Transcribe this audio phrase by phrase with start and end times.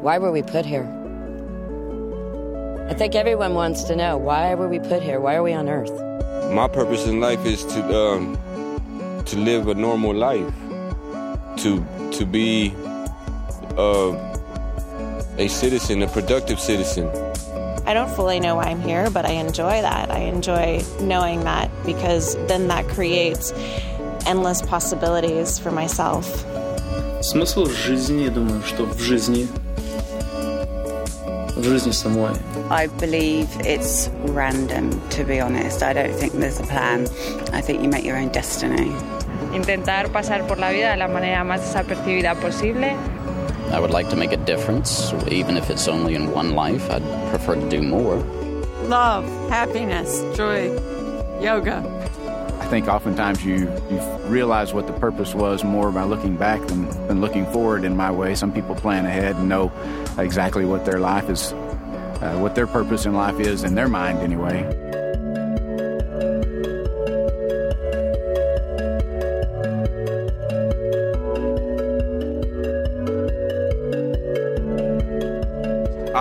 [0.00, 0.88] Why were we put here?
[2.88, 5.20] I think everyone wants to know why were we put here?
[5.20, 5.92] Why are we on earth?
[6.52, 10.52] My purpose in life is to um, to live a normal life,
[11.58, 12.74] to to be
[13.76, 14.16] uh,
[15.38, 17.29] a citizen, a productive citizen.
[17.89, 20.09] I don't fully know why I'm here, but I enjoy that.
[20.09, 23.53] I enjoy knowing that because then that creates
[24.25, 26.25] endless possibilities for myself.
[27.21, 29.47] Смысл жизни, я думаю, что в жизни
[31.55, 32.35] в жизни самой.
[32.69, 35.81] I believe it's random, to be honest.
[35.83, 37.07] I don't think there's a plan.
[37.53, 38.91] I think you make your own destiny.
[39.53, 42.95] Intentar pasar por la vida de la manera más desapercibida posible.
[43.72, 46.90] I would like to make a difference, even if it's only in one life.
[46.90, 48.16] I'd prefer to do more.
[48.88, 50.72] Love, happiness, joy,
[51.40, 51.78] yoga.
[52.60, 56.88] I think oftentimes you, you realize what the purpose was more by looking back than,
[57.06, 58.34] than looking forward in my way.
[58.34, 59.72] Some people plan ahead and know
[60.18, 64.18] exactly what their life is, uh, what their purpose in life is in their mind
[64.18, 64.89] anyway.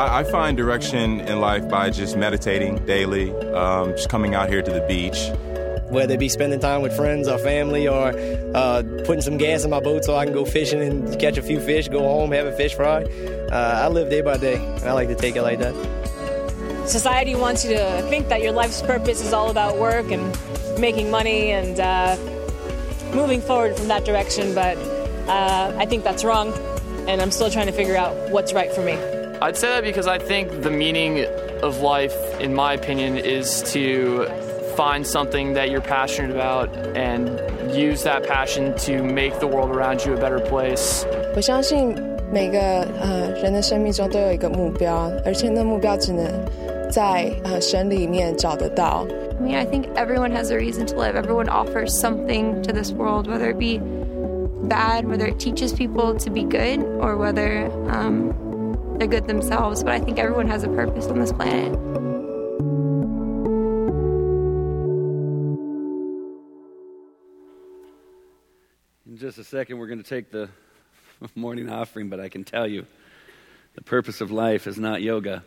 [0.07, 4.71] I, find direction in life by just meditating daily, um, just coming out here to
[4.71, 5.29] the beach,
[5.89, 8.13] whether it be spending time with friends or family or
[8.55, 11.41] uh, putting some gas in my boat so I can go fishing and catch a
[11.41, 13.03] few fish, go home, have a fish fry.
[13.51, 15.75] Uh, I live day by day, and I like to take it like that.
[16.87, 21.11] Society wants you to think that your life's purpose is all about work and making
[21.11, 22.15] money and uh,
[23.13, 24.77] moving forward from that direction, but
[25.27, 26.53] uh, I think that's wrong,
[27.07, 29.18] and I'm still trying to figure out what's right for me.
[29.40, 31.26] I'd say that because I think the meaning
[31.62, 34.26] of life, in my opinion, is to
[34.76, 37.28] find something that you're passionate about and
[37.74, 41.06] use that passion to make the world around you a better place.
[41.36, 41.94] 我相信
[42.32, 42.58] 每个
[43.00, 46.26] 呃人的生命中都有一个目标，而且那目标只能
[46.90, 49.06] 在呃神里面找得到。
[49.40, 51.16] I mean, I think everyone has a reason to live.
[51.16, 53.80] Everyone offers something to this world, whether it be
[54.68, 58.32] bad, whether it teaches people to be good, or whether um,
[58.99, 59.83] they're good themselves.
[59.83, 61.73] But I think everyone has a purpose on this planet.
[69.07, 70.49] In just a second, we're going to take the
[71.35, 72.85] morning offering, but I can tell you
[73.75, 75.43] the purpose of life is not yoga.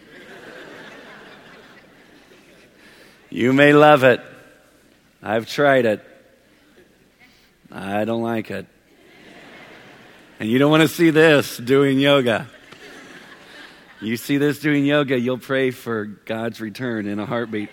[3.30, 4.20] you may love it.
[5.22, 6.04] I've tried it.
[7.70, 8.66] I don't like it.
[10.40, 12.48] And you don't want to see this doing yoga.
[14.00, 17.68] You see this doing yoga, you'll pray for God's return in a heartbeat.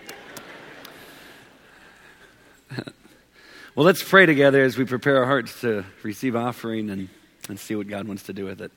[3.75, 7.09] Well, let's pray together as we prepare our hearts to receive offering and,
[7.47, 8.71] and see what God wants to do with it.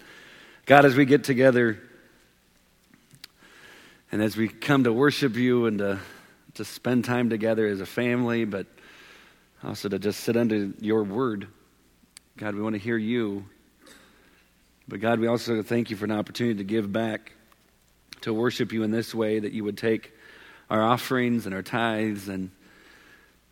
[0.67, 1.81] God, as we get together
[4.13, 6.01] and as we come to worship you and to,
[6.55, 8.67] to spend time together as a family, but
[9.65, 11.47] also to just sit under your word,
[12.37, 13.47] God, we want to hear you.
[14.87, 17.33] But God, we also thank you for an opportunity to give back,
[18.23, 20.13] to worship you in this way, that you would take
[20.71, 22.51] our offerings and our tithes and,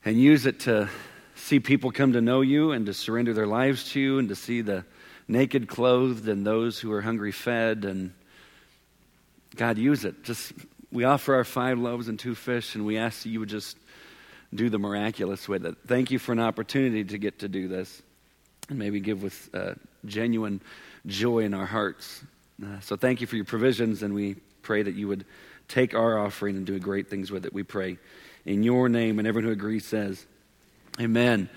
[0.04, 0.88] and use it to
[1.34, 4.34] see people come to know you and to surrender their lives to you and to
[4.34, 4.84] see the
[5.28, 8.12] naked clothed and those who are hungry fed and
[9.54, 10.24] God use it.
[10.24, 10.52] Just
[10.92, 13.76] we offer our five loaves and two fish and we ask that you would just
[14.54, 15.76] do the miraculous with it.
[15.86, 18.02] Thank you for an opportunity to get to do this
[18.68, 20.60] and maybe give with uh, genuine
[21.06, 22.22] joy in our hearts.
[22.62, 25.24] Uh, so thank you for your provisions and we pray that you would
[25.68, 27.52] take our offering and do great things with it.
[27.54, 27.98] We pray
[28.44, 30.26] in your name and everyone who agrees says,
[31.00, 31.48] Amen.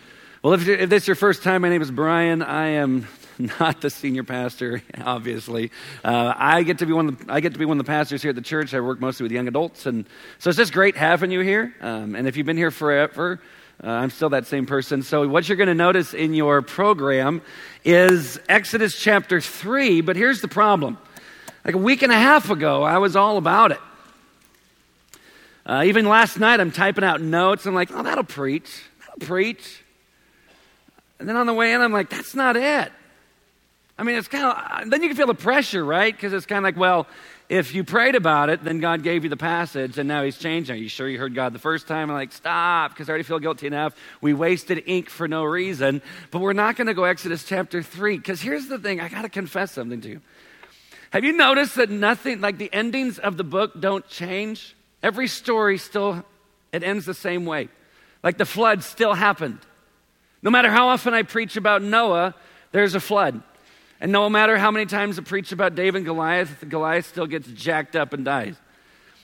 [0.44, 2.44] Well, if, if this is your first time, my name is Brian.
[2.44, 3.08] I am
[3.60, 5.72] not the senior pastor, obviously.
[6.04, 7.10] Uh, I get to be one.
[7.10, 8.74] Of the, I get to be one of the pastors here at the church.
[8.76, 10.06] I work mostly with young adults, and
[10.38, 11.74] so it's just great having you here.
[11.82, 13.42] Um, and if you've been here forever,
[13.84, 15.02] uh, I'm still that same person.
[15.04, 17.42] So what you're going to notice in your program
[17.84, 20.02] is Exodus chapter three.
[20.02, 20.98] But here's the problem:
[21.66, 23.80] like a week and a half ago, I was all about it.
[25.66, 27.66] Uh, even last night, I'm typing out notes.
[27.66, 29.84] I'm like, oh, that'll preach That'll preach.
[31.20, 32.92] And then on the way in, I'm like, that's not it.
[33.98, 36.16] I mean, it's kind of, then you can feel the pressure, right?
[36.16, 37.06] Because it's kind of like, well,
[37.50, 40.76] if you prayed about it, then God gave you the passage and now He's changing.
[40.76, 42.10] Are you sure you heard God the first time?
[42.10, 43.96] I'm like, stop, because I already feel guilty enough.
[44.22, 46.02] We wasted ink for no reason.
[46.32, 49.24] But we're not going to go Exodus chapter 3, because here's the thing I got
[49.24, 50.22] to confess something to you.
[51.12, 54.76] Have you noticed that nothing, like the endings of the book don't change?
[55.02, 56.24] Every story still,
[56.72, 57.70] it ends the same way.
[58.24, 59.60] Like the flood still happened.
[60.42, 62.36] No matter how often I preach about Noah,
[62.72, 63.42] there's a flood.
[64.00, 67.48] And no matter how many times I preach about David and Goliath, Goliath still gets
[67.48, 68.56] jacked up and dies.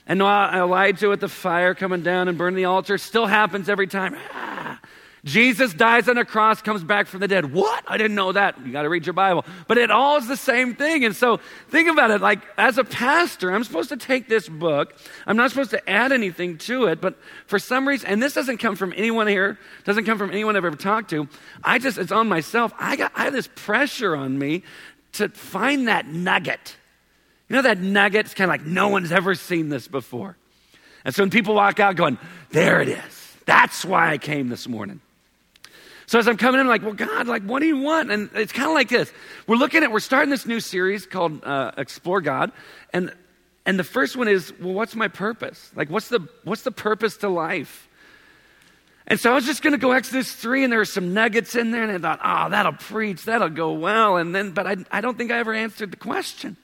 [0.06, 4.16] And Elijah with the fire coming down and burning the altar still happens every time.
[4.34, 4.65] Ah.
[5.26, 7.52] Jesus dies on a cross, comes back from the dead.
[7.52, 7.82] What?
[7.88, 8.64] I didn't know that.
[8.64, 9.44] You got to read your Bible.
[9.66, 11.04] But it all is the same thing.
[11.04, 12.20] And so think about it.
[12.20, 14.94] Like, as a pastor, I'm supposed to take this book.
[15.26, 17.00] I'm not supposed to add anything to it.
[17.00, 17.18] But
[17.48, 20.64] for some reason, and this doesn't come from anyone here, doesn't come from anyone I've
[20.64, 21.28] ever talked to.
[21.64, 22.72] I just, it's on myself.
[22.78, 24.62] I got, I have this pressure on me
[25.14, 26.76] to find that nugget.
[27.48, 28.26] You know, that nugget?
[28.26, 30.36] It's kind of like no one's ever seen this before.
[31.04, 32.16] And so when people walk out going,
[32.50, 33.36] there it is.
[33.44, 35.00] That's why I came this morning.
[36.06, 38.12] So as I'm coming in, I'm like, well, God, like, what do you want?
[38.12, 39.12] And it's kind of like this.
[39.48, 42.52] We're looking at, we're starting this new series called uh, Explore God.
[42.92, 43.12] And,
[43.64, 45.70] and the first one is, well, what's my purpose?
[45.74, 47.88] Like, what's the, what's the purpose to life?
[49.08, 51.54] And so I was just going to go Exodus 3, and there were some nuggets
[51.54, 54.16] in there, and I thought, oh, that'll preach, that'll go well.
[54.16, 56.56] And then, but I, I don't think I ever answered the question.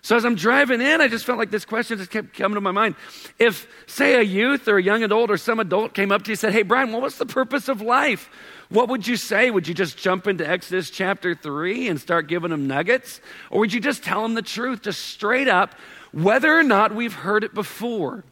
[0.00, 2.60] So as I'm driving in, I just felt like this question just kept coming to
[2.60, 2.94] my mind.
[3.38, 6.32] If, say, a youth or a young adult or some adult came up to you
[6.32, 8.28] and said, Hey, Brian, what was the purpose of life?
[8.68, 9.50] What would you say?
[9.50, 13.20] Would you just jump into Exodus chapter 3 and start giving them nuggets?
[13.50, 15.74] Or would you just tell them the truth, just straight up,
[16.12, 18.24] whether or not we've heard it before?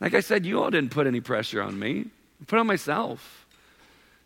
[0.00, 2.06] Like I said, you all didn't put any pressure on me,
[2.40, 3.46] I put on myself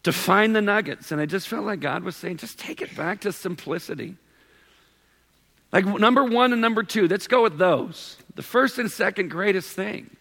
[0.05, 1.11] to find the nuggets.
[1.11, 4.17] And I just felt like God was saying, just take it back to simplicity.
[5.73, 8.17] Like number one and number two, let's go with those.
[8.37, 10.15] The first and second greatest things.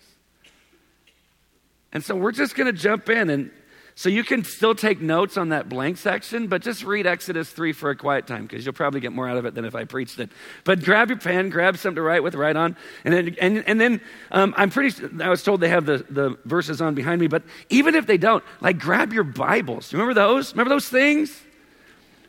[1.91, 3.29] And so we're just going to jump in.
[3.29, 3.51] And
[3.95, 7.73] so you can still take notes on that blank section, but just read Exodus 3
[7.73, 9.83] for a quiet time because you'll probably get more out of it than if I
[9.83, 10.31] preached it.
[10.63, 12.75] But grab your pen, grab something to write with, write on.
[13.05, 14.01] And then, and, and then
[14.31, 17.43] um, I'm pretty, I was told they have the, the verses on behind me, but
[17.69, 19.93] even if they don't, like grab your Bibles.
[19.93, 20.53] Remember those?
[20.53, 21.39] Remember those things?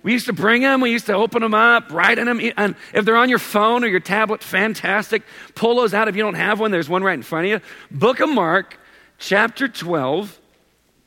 [0.02, 2.38] We used to bring them, we used to open them up, write in them.
[2.58, 5.22] And if they're on your phone or your tablet, fantastic.
[5.55, 6.70] Pull those out if you don't have one.
[6.70, 7.60] There's one right in front of you.
[7.90, 8.78] Book of Mark,
[9.19, 10.40] chapter 12.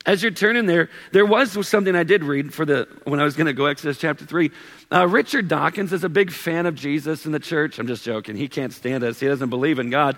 [0.08, 3.36] As you're turning there, there was something I did read for the when I was
[3.36, 4.50] going to go Exodus chapter 3.
[4.90, 7.78] Uh, Richard Dawkins is a big fan of Jesus in the church.
[7.78, 8.34] I'm just joking.
[8.34, 9.20] He can't stand us.
[9.20, 10.16] He doesn't believe in God.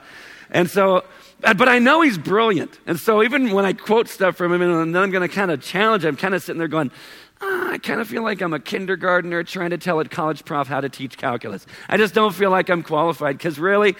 [0.53, 1.03] And so,
[1.41, 2.79] but I know he's brilliant.
[2.87, 5.51] And so even when I quote stuff from him and then I'm going to kind
[5.51, 6.93] of challenge him, I'm kind of sitting there going,
[7.41, 10.81] I kind of feel like I'm a kindergartner trying to tell a college prof how
[10.81, 11.67] to teach calculus.
[11.89, 13.97] I just don't feel like I'm qualified because really,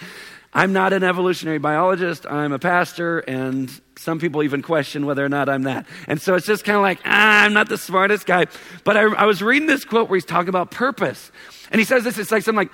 [0.53, 2.25] I'm not an evolutionary biologist.
[2.25, 5.85] I'm a pastor, and some people even question whether or not I'm that.
[6.07, 8.47] And so it's just kind of like, ah, I'm not the smartest guy.
[8.83, 11.31] But I, I was reading this quote where he's talking about purpose.
[11.71, 12.73] And he says this, it's like something like,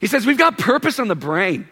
[0.00, 1.68] he says, We've got purpose on the brain.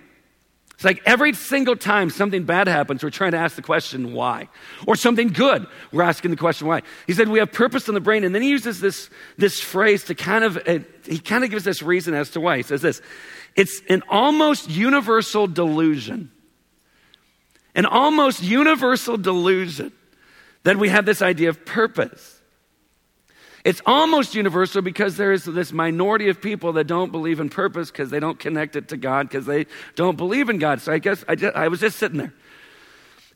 [0.80, 4.48] It's like every single time something bad happens, we're trying to ask the question, why?
[4.86, 6.80] Or something good, we're asking the question, why?
[7.06, 8.24] He said, we have purpose in the brain.
[8.24, 10.56] And then he uses this, this phrase to kind of,
[11.06, 12.56] he kind of gives this reason as to why.
[12.56, 13.02] He says this
[13.56, 16.30] it's an almost universal delusion.
[17.74, 19.92] An almost universal delusion
[20.64, 22.40] that we have this idea of purpose.
[23.64, 27.90] It's almost universal because there is this minority of people that don't believe in purpose
[27.90, 29.66] because they don't connect it to God because they
[29.96, 30.80] don't believe in God.
[30.80, 32.32] So I guess I, just, I was just sitting there.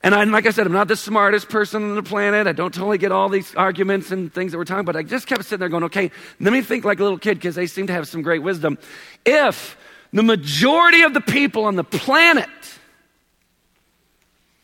[0.03, 2.47] And I, like I said, I'm not the smartest person on the planet.
[2.47, 4.97] I don't totally get all these arguments and things that we're talking about.
[4.97, 7.55] I just kept sitting there going, okay, let me think like a little kid because
[7.55, 8.79] they seem to have some great wisdom.
[9.25, 9.79] If
[10.15, 12.49] the majority of the people on the planet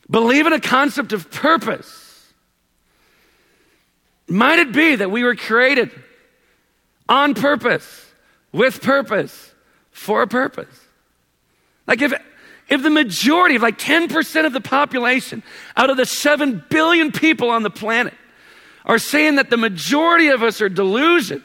[0.08, 2.32] believe in a concept of purpose,
[4.28, 5.90] might it be that we were created
[7.08, 8.06] on purpose,
[8.52, 9.52] with purpose,
[9.90, 10.86] for a purpose?
[11.88, 12.14] Like if,
[12.68, 15.42] if the majority of like 10% of the population
[15.76, 18.14] out of the 7 billion people on the planet
[18.84, 21.42] are saying that the majority of us are delusioned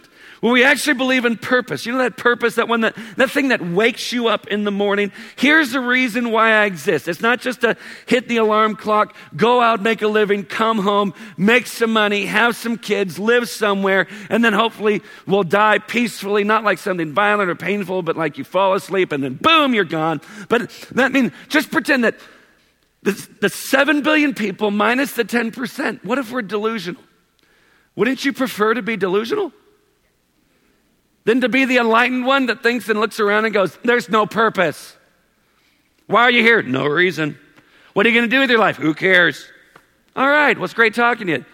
[0.52, 3.62] we actually believe in purpose, you know that purpose, that one that, that thing that
[3.62, 5.12] wakes you up in the morning?
[5.38, 7.08] Here's the reason why I exist.
[7.08, 7.76] It's not just to
[8.06, 12.56] hit the alarm clock, go out, make a living, come home, make some money, have
[12.56, 17.56] some kids, live somewhere, and then hopefully we'll die peacefully, not like something violent or
[17.56, 20.22] painful, but like you fall asleep and then boom, you're gone.
[20.50, 22.20] But that means just pretend that
[23.04, 27.02] the, the 7 billion people minus the 10%, what if we're delusional?
[27.96, 29.54] Wouldn't you prefer to be delusional?
[31.26, 34.26] Than to be the enlightened one that thinks and looks around and goes, There's no
[34.26, 34.96] purpose.
[36.08, 36.62] Why are you here?
[36.62, 37.38] No reason.
[37.94, 38.78] What are you going to do with your life?
[38.78, 39.46] Who cares?
[40.16, 41.46] All right, well, it's great talking to you.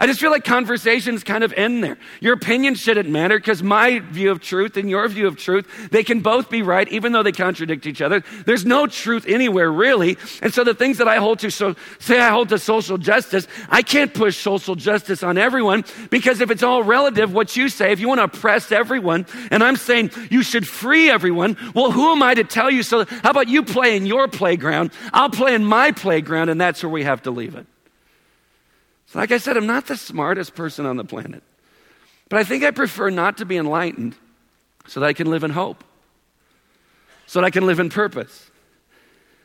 [0.00, 1.98] I just feel like conversations kind of end there.
[2.20, 6.04] Your opinion shouldn't matter because my view of truth and your view of truth, they
[6.04, 8.22] can both be right even though they contradict each other.
[8.46, 10.16] There's no truth anywhere really.
[10.40, 13.48] And so the things that I hold to, so say I hold to social justice,
[13.68, 17.90] I can't push social justice on everyone because if it's all relative, what you say,
[17.90, 22.12] if you want to oppress everyone, and I'm saying you should free everyone, well, who
[22.12, 22.84] am I to tell you?
[22.84, 24.92] So how about you play in your playground?
[25.12, 27.66] I'll play in my playground and that's where we have to leave it.
[29.08, 31.42] So, like I said, I'm not the smartest person on the planet.
[32.28, 34.14] But I think I prefer not to be enlightened
[34.86, 35.82] so that I can live in hope,
[37.26, 38.50] so that I can live in purpose.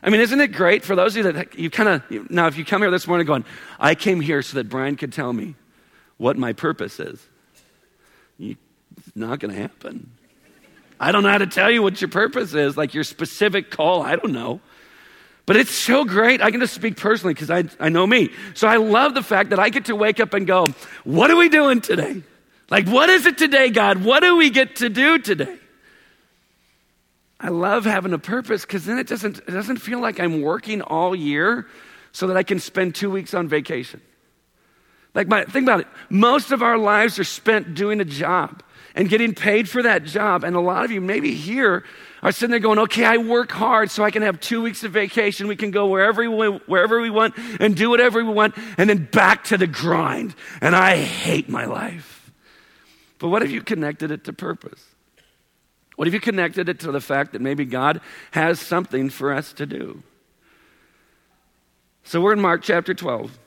[0.01, 2.57] I mean, isn't it great for those of you that you kind of, now if
[2.57, 3.45] you come here this morning going,
[3.79, 5.55] I came here so that Brian could tell me
[6.17, 7.25] what my purpose is,
[8.37, 8.57] you,
[8.97, 10.11] it's not going to happen.
[10.99, 14.01] I don't know how to tell you what your purpose is, like your specific call,
[14.01, 14.59] I don't know.
[15.45, 16.41] But it's so great.
[16.41, 18.29] I can just speak personally because I, I know me.
[18.53, 20.67] So I love the fact that I get to wake up and go,
[21.03, 22.23] What are we doing today?
[22.69, 24.03] Like, what is it today, God?
[24.03, 25.57] What do we get to do today?
[27.39, 30.81] I love having a purpose because then it doesn't, it doesn't feel like I'm working
[30.81, 31.67] all year
[32.13, 33.99] so that I can spend two weeks on vacation.
[35.13, 35.87] Like, my, think about it.
[36.09, 38.63] Most of our lives are spent doing a job
[38.95, 40.43] and getting paid for that job.
[40.43, 41.83] And a lot of you, maybe here,
[42.23, 44.93] are sitting there going, okay, I work hard so I can have two weeks of
[44.93, 45.47] vacation.
[45.47, 49.09] We can go wherever we, wherever we want and do whatever we want, and then
[49.11, 50.33] back to the grind.
[50.61, 52.31] And I hate my life.
[53.19, 54.81] But what if you connected it to purpose?
[55.97, 57.99] What if you connected it to the fact that maybe God
[58.31, 60.01] has something for us to do?
[62.05, 63.37] So we're in Mark chapter 12.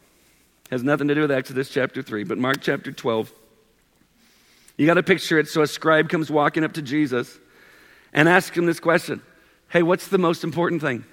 [0.70, 3.32] Has nothing to do with Exodus chapter 3, but Mark chapter 12.
[4.76, 5.48] You got to picture it.
[5.48, 7.38] So a scribe comes walking up to Jesus
[8.16, 9.22] and ask him this question
[9.68, 11.04] Hey, what's the most important thing?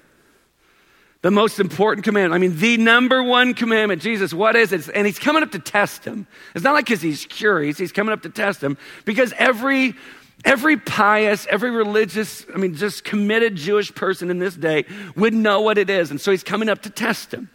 [1.22, 2.34] The most important commandment.
[2.34, 4.02] I mean, the number one commandment.
[4.02, 4.90] Jesus, what is it?
[4.92, 6.26] And he's coming up to test him.
[6.54, 9.94] It's not like because he's curious, he's coming up to test him because every
[10.44, 14.84] Every pious, every religious, I mean, just committed Jewish person in this day
[15.16, 16.10] would know what it is.
[16.10, 17.48] And so he's coming up to test him.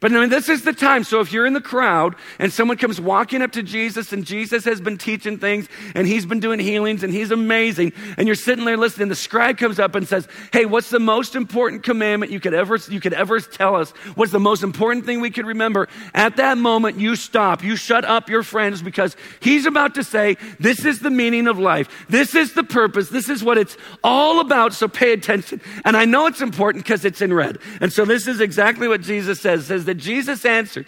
[0.00, 1.04] But I mean, this is the time.
[1.04, 4.64] So if you're in the crowd and someone comes walking up to Jesus and Jesus
[4.64, 8.64] has been teaching things and he's been doing healings and he's amazing and you're sitting
[8.64, 12.40] there listening, the scribe comes up and says, Hey, what's the most important commandment you
[12.40, 13.90] could ever, you could ever tell us?
[14.14, 15.86] What's the most important thing we could remember?
[16.14, 17.62] At that moment, you stop.
[17.62, 21.58] You shut up your friends because he's about to say, This is the meaning of
[21.58, 22.06] life.
[22.08, 23.10] This is the purpose.
[23.10, 24.72] This is what it's all about.
[24.72, 25.60] So pay attention.
[25.84, 27.58] And I know it's important because it's in red.
[27.82, 29.66] And so this is exactly what Jesus says.
[29.66, 30.86] says that Jesus answered.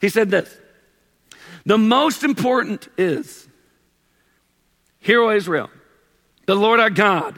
[0.00, 0.56] He said this
[1.66, 3.48] The most important is,
[5.00, 5.70] Hear, O Israel,
[6.46, 7.36] the Lord our God,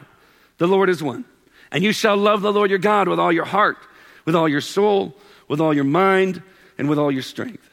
[0.59, 1.25] the Lord is one.
[1.73, 3.79] And you shall love the Lord your God with all your heart,
[4.25, 5.17] with all your soul,
[5.49, 6.43] with all your mind,
[6.77, 7.69] and with all your strength.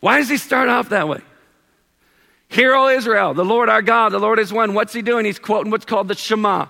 [0.00, 1.20] Why does he start off that way?
[2.48, 4.74] Hear, O Israel, the Lord our God, the Lord is one.
[4.74, 5.24] What's he doing?
[5.24, 6.66] He's quoting what's called the Shema.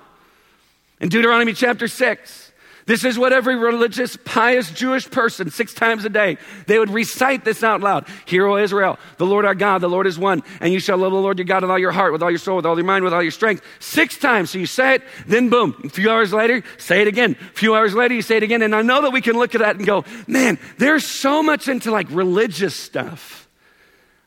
[1.01, 2.52] In Deuteronomy chapter 6,
[2.87, 6.37] this is what every religious, pious Jewish person, six times a day,
[6.67, 8.07] they would recite this out loud.
[8.27, 11.13] Hear, O Israel, the Lord our God, the Lord is one, and you shall love
[11.13, 12.85] the Lord your God with all your heart, with all your soul, with all your
[12.85, 13.65] mind, with all your strength.
[13.79, 14.51] Six times.
[14.51, 15.81] So you say it, then boom.
[15.85, 17.37] A few hours later, say it again.
[17.41, 18.63] A few hours later, you say it again.
[18.63, 21.69] And I know that we can look at that and go, man, there's so much
[21.69, 23.49] into like religious stuff.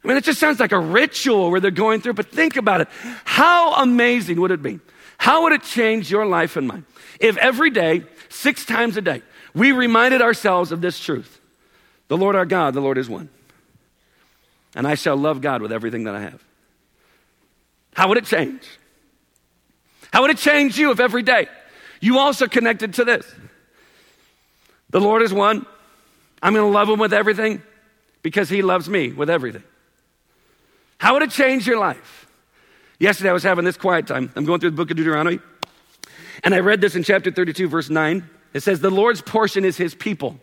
[0.04, 2.80] I mean, it just sounds like a ritual where they're going through, but think about
[2.80, 2.88] it.
[3.26, 4.80] How amazing would it be?
[5.18, 6.86] How would it change your life and mine
[7.20, 9.22] if every day six times a day,
[9.54, 11.40] we reminded ourselves of this truth
[12.08, 13.30] The Lord our God, the Lord is one.
[14.76, 16.44] And I shall love God with everything that I have.
[17.94, 18.62] How would it change?
[20.12, 21.48] How would it change you if every day
[22.02, 23.26] you also connected to this?
[24.90, 25.66] The Lord is one.
[26.42, 27.62] I'm going to love him with everything
[28.22, 29.64] because he loves me with everything.
[30.98, 32.28] How would it change your life?
[33.00, 34.32] Yesterday I was having this quiet time.
[34.36, 35.40] I'm going through the book of Deuteronomy.
[36.44, 38.30] And I read this in chapter 32, verse 9.
[38.54, 40.40] It says, The Lord's portion is his people.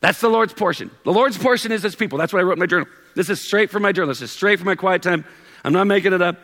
[0.00, 0.90] That's the Lord's portion.
[1.04, 2.18] The Lord's portion is his people.
[2.18, 2.88] That's what I wrote in my journal.
[3.14, 4.08] This is straight from my journal.
[4.08, 5.24] This is straight from my quiet time.
[5.64, 6.36] I'm not making it up.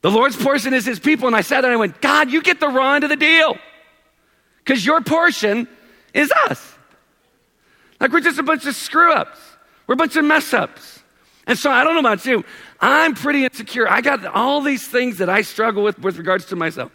[0.00, 1.26] The Lord's portion is his people.
[1.26, 3.16] And I sat there and I went, God, you get the raw end of the
[3.16, 3.58] deal.
[4.64, 5.68] Because your portion
[6.14, 6.74] is us.
[8.00, 9.38] Like we're just a bunch of screw ups.
[9.86, 11.00] We're a bunch of mess ups.
[11.46, 12.44] And so I don't know about you.
[12.80, 13.88] I'm pretty insecure.
[13.88, 16.92] I got all these things that I struggle with with regards to myself.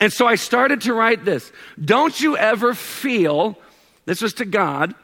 [0.00, 1.50] And so I started to write this.
[1.82, 3.58] Don't you ever feel,
[4.06, 4.94] this was to God,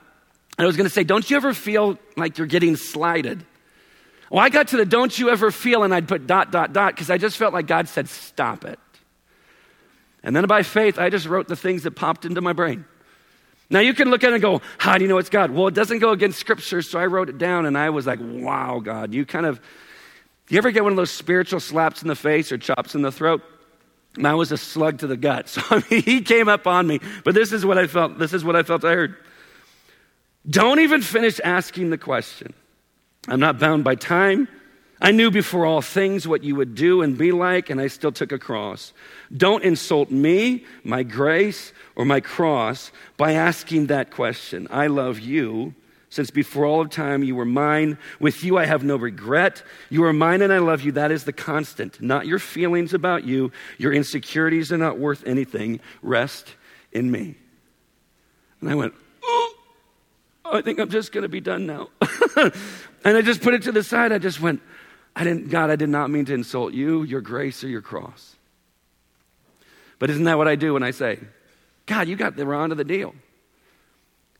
[0.56, 3.44] and I was going to say, don't you ever feel like you're getting slighted?
[4.30, 6.94] Well, I got to the don't you ever feel, and I'd put dot, dot, dot,
[6.94, 8.78] because I just felt like God said, stop it.
[10.22, 12.86] And then by faith, I just wrote the things that popped into my brain.
[13.70, 15.50] Now you can look at it and go, How do you know it's God?
[15.50, 18.18] Well, it doesn't go against scripture, so I wrote it down and I was like,
[18.20, 19.14] Wow, God.
[19.14, 19.60] You kind of,
[20.48, 23.12] you ever get one of those spiritual slaps in the face or chops in the
[23.12, 23.42] throat?
[24.16, 25.48] Mine was a slug to the gut.
[25.54, 28.18] So I mean, he came up on me, but this is what I felt.
[28.18, 29.16] This is what I felt I heard.
[30.48, 32.52] Don't even finish asking the question.
[33.28, 34.46] I'm not bound by time.
[35.00, 38.12] I knew before all things what you would do and be like, and I still
[38.12, 38.92] took a cross.
[39.36, 44.68] Don't insult me, my grace, or my cross by asking that question.
[44.70, 45.74] I love you.
[46.14, 47.98] Since before all of time you were mine.
[48.20, 49.64] With you I have no regret.
[49.90, 50.92] You are mine and I love you.
[50.92, 53.50] That is the constant, not your feelings about you.
[53.78, 55.80] Your insecurities are not worth anything.
[56.02, 56.54] Rest
[56.92, 57.34] in me.
[58.60, 59.54] And I went, oh,
[60.44, 61.88] I think I'm just going to be done now.
[63.04, 64.12] and I just put it to the side.
[64.12, 64.62] I just went,
[65.16, 68.34] I didn't, God, I did not mean to insult you, your grace, or your cross.
[69.98, 71.20] But isn't that what I do when I say,
[71.86, 73.14] God, you got the raw end of the deal?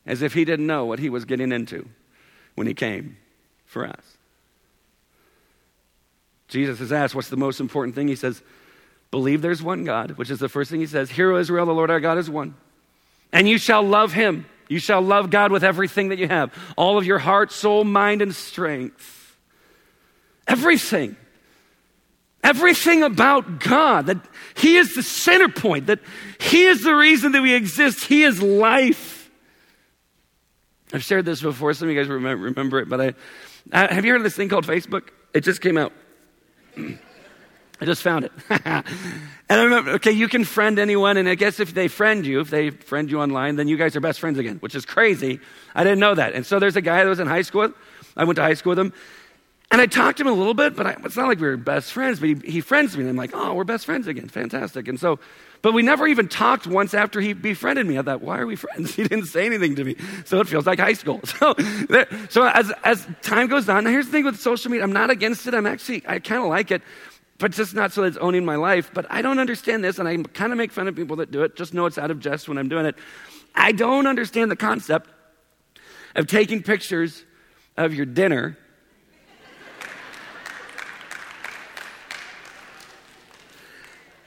[0.05, 1.87] As if he didn't know what he was getting into
[2.55, 3.17] when he came
[3.65, 4.17] for us.
[6.47, 8.07] Jesus is asked, What's the most important thing?
[8.07, 8.41] He says,
[9.11, 11.09] Believe there's one God, which is the first thing he says.
[11.09, 12.55] Hear, O Israel, the Lord our God is one.
[13.31, 14.45] And you shall love him.
[14.67, 18.21] You shall love God with everything that you have all of your heart, soul, mind,
[18.21, 19.24] and strength.
[20.47, 21.15] Everything.
[22.43, 24.17] Everything about God, that
[24.55, 25.99] He is the center point, that
[26.39, 29.31] He is the reason that we exist, He is life.
[30.93, 33.13] I've shared this before, some of you guys remember, remember it, but I,
[33.71, 35.09] I, have you heard of this thing called Facebook?
[35.33, 35.91] It just came out.
[36.77, 38.31] I just found it.
[38.49, 38.85] and
[39.49, 42.49] I remember, okay, you can friend anyone, and I guess if they friend you, if
[42.49, 45.39] they friend you online, then you guys are best friends again, which is crazy.
[45.73, 46.33] I didn't know that.
[46.33, 47.73] And so there's a guy that was in high school
[48.15, 48.93] I went to high school with him,
[49.71, 51.57] and I talked to him a little bit, but I, it's not like we were
[51.57, 54.27] best friends, but he, he friends me, and I'm like, oh, we're best friends again.
[54.29, 54.87] Fantastic.
[54.87, 55.19] And so,
[55.61, 57.97] but we never even talked once after he befriended me.
[57.97, 58.95] I thought, why are we friends?
[58.95, 59.95] He didn't say anything to me.
[60.25, 61.21] So it feels like high school.
[61.39, 61.53] So,
[61.89, 64.93] there, so as, as time goes on, now here's the thing with social media I'm
[64.93, 65.53] not against it.
[65.53, 66.81] I'm actually, I kind of like it
[67.37, 68.91] but just not so that it's owning my life.
[68.93, 71.43] But I don't understand this, and I kind of make fun of people that do
[71.43, 71.55] it.
[71.55, 72.95] Just know it's out of jest when I'm doing it.
[73.53, 75.09] I don't understand the concept
[76.15, 77.23] of taking pictures
[77.77, 78.57] of your dinner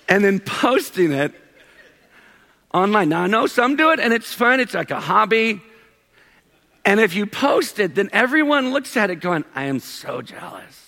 [0.08, 1.32] and then posting it
[2.72, 3.10] online.
[3.10, 5.60] Now, I know some do it and it's fun, it's like a hobby.
[6.84, 10.86] And if you post it, then everyone looks at it going, I am so jealous.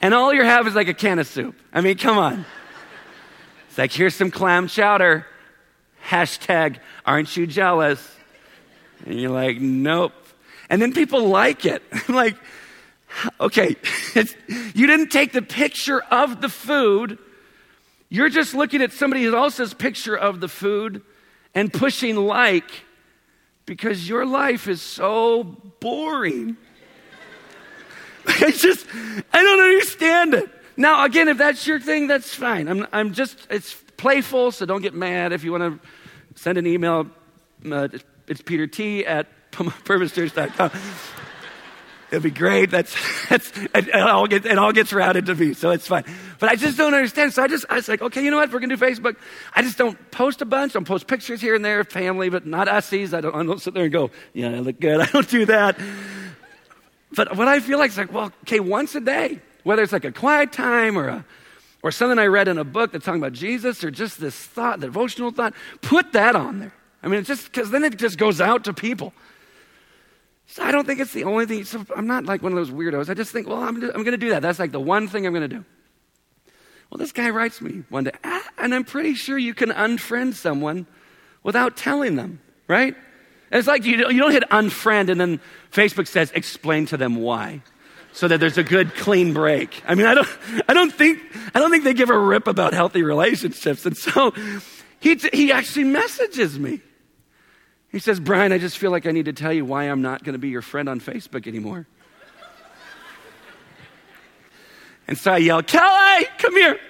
[0.00, 1.54] And all you have is like a can of soup.
[1.72, 2.44] I mean, come on.
[3.68, 5.26] It's like, here's some clam chowder.
[6.06, 8.00] Hashtag, aren't you jealous?
[9.06, 10.12] And you're like, nope.
[10.70, 11.82] And then people like it.
[12.08, 12.36] I'm like,
[13.40, 13.76] okay,
[14.74, 17.18] you didn't take the picture of the food
[18.14, 21.02] you're just looking at somebody else's picture of the food
[21.52, 22.70] and pushing like
[23.66, 25.42] because your life is so
[25.80, 26.56] boring.
[28.26, 28.86] It's just,
[29.34, 30.48] I don't understand it.
[30.78, 32.68] Now, again, if that's your thing, that's fine.
[32.68, 35.32] I'm, I'm just, it's playful, so don't get mad.
[35.34, 35.88] If you want to
[36.34, 37.06] send an email,
[37.70, 37.88] uh,
[38.26, 40.70] it's Peter T at purposechurch.com.
[42.14, 42.70] It'll be great.
[42.70, 42.94] That's,
[43.28, 46.04] that's it, it, all gets, it all gets routed to me, so it's fine.
[46.38, 47.34] But I just don't understand.
[47.34, 48.52] So I just, I was like, okay, you know what?
[48.52, 49.16] We're going to do Facebook.
[49.52, 50.76] I just don't post a bunch.
[50.76, 53.12] I'll post pictures here and there, family, but not ussies.
[53.12, 55.00] I don't, I don't sit there and go, yeah, I look good.
[55.02, 55.76] I don't do that.
[57.16, 60.04] But what I feel like is like, well, okay, once a day, whether it's like
[60.04, 61.24] a quiet time or a,
[61.82, 64.80] or something I read in a book that's talking about Jesus or just this thought,
[64.80, 66.74] devotional thought, put that on there.
[67.02, 69.12] I mean, it's just because then it just goes out to people.
[70.46, 71.64] So I don't think it's the only thing.
[71.64, 73.08] So I'm not like one of those weirdos.
[73.08, 74.42] I just think, well, I'm, I'm going to do that.
[74.42, 75.64] That's like the one thing I'm going to do.
[76.90, 80.34] Well, this guy writes me one day, ah, and I'm pretty sure you can unfriend
[80.34, 80.86] someone
[81.42, 82.94] without telling them, right?
[83.50, 85.40] And it's like you, you don't hit unfriend and then
[85.72, 87.62] Facebook says, explain to them why.
[88.12, 89.82] So that there's a good clean break.
[89.88, 90.28] I mean, I don't,
[90.68, 91.20] I don't think,
[91.52, 93.84] I don't think they give a rip about healthy relationships.
[93.86, 94.32] And so
[95.00, 96.80] he, he actually messages me.
[97.94, 100.24] He says, Brian, I just feel like I need to tell you why I'm not
[100.24, 101.86] going to be your friend on Facebook anymore.
[105.06, 106.80] and so I yell, Kelly, come here.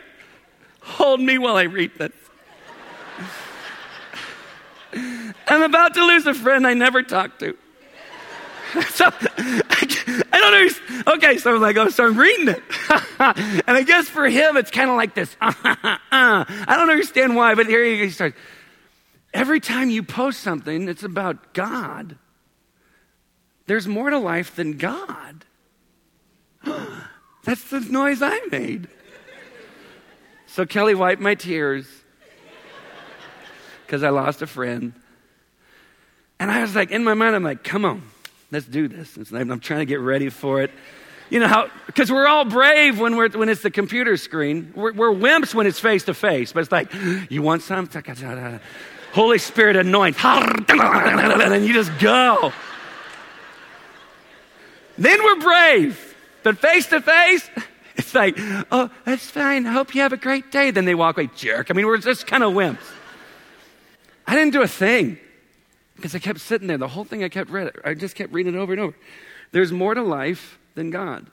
[0.80, 2.12] Hold me while I read this.
[5.46, 7.54] I'm about to lose a friend I never talked to.
[8.88, 11.12] so I, I don't know.
[11.16, 12.62] Okay, so I'm like, oh, so I'm reading it.
[13.18, 15.36] and I guess for him, it's kind of like this.
[16.14, 16.44] Uh.
[16.48, 18.36] I don't understand why, but here he starts.
[19.34, 22.16] Every time you post something that's about God,
[23.66, 25.44] there's more to life than God.
[27.44, 28.88] That's the noise I made.
[30.46, 31.86] So Kelly wiped my tears
[33.84, 34.92] because I lost a friend.
[36.38, 38.02] And I was like, in my mind, I'm like, come on,
[38.52, 39.16] let's do this.
[39.32, 40.70] I'm trying to get ready for it.
[41.28, 44.72] You know how, because we're all brave when, we're, when it's the computer screen.
[44.76, 46.92] We're, we're wimps when it's face to face, but it's like,
[47.30, 47.88] you want some?
[49.14, 50.22] Holy Spirit anoint.
[50.24, 52.52] And you just go.
[54.98, 56.16] Then we're brave.
[56.42, 57.48] But face to face,
[57.96, 58.34] it's like,
[58.70, 59.66] oh, that's fine.
[59.66, 60.72] I hope you have a great day.
[60.72, 61.70] Then they walk away, jerk.
[61.70, 62.84] I mean, we're just kind of wimps.
[64.26, 65.18] I didn't do a thing
[65.94, 66.76] because I kept sitting there.
[66.76, 68.96] The whole thing I kept read, I just kept reading it over and over.
[69.52, 71.30] There's more to life than God.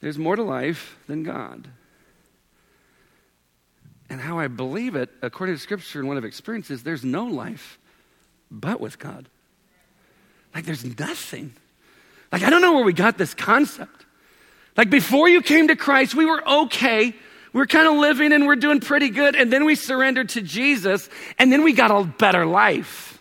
[0.00, 1.68] There's more to life than God.
[4.10, 7.24] And how I believe it, according to Scripture and what I've experienced, is there's no
[7.24, 7.78] life
[8.50, 9.28] but with God.
[10.52, 11.54] Like there's nothing.
[12.32, 14.04] Like I don't know where we got this concept.
[14.76, 17.14] Like before you came to Christ, we were okay.
[17.52, 19.36] We are kind of living and we're doing pretty good.
[19.36, 23.18] And then we surrendered to Jesus and then we got a better life.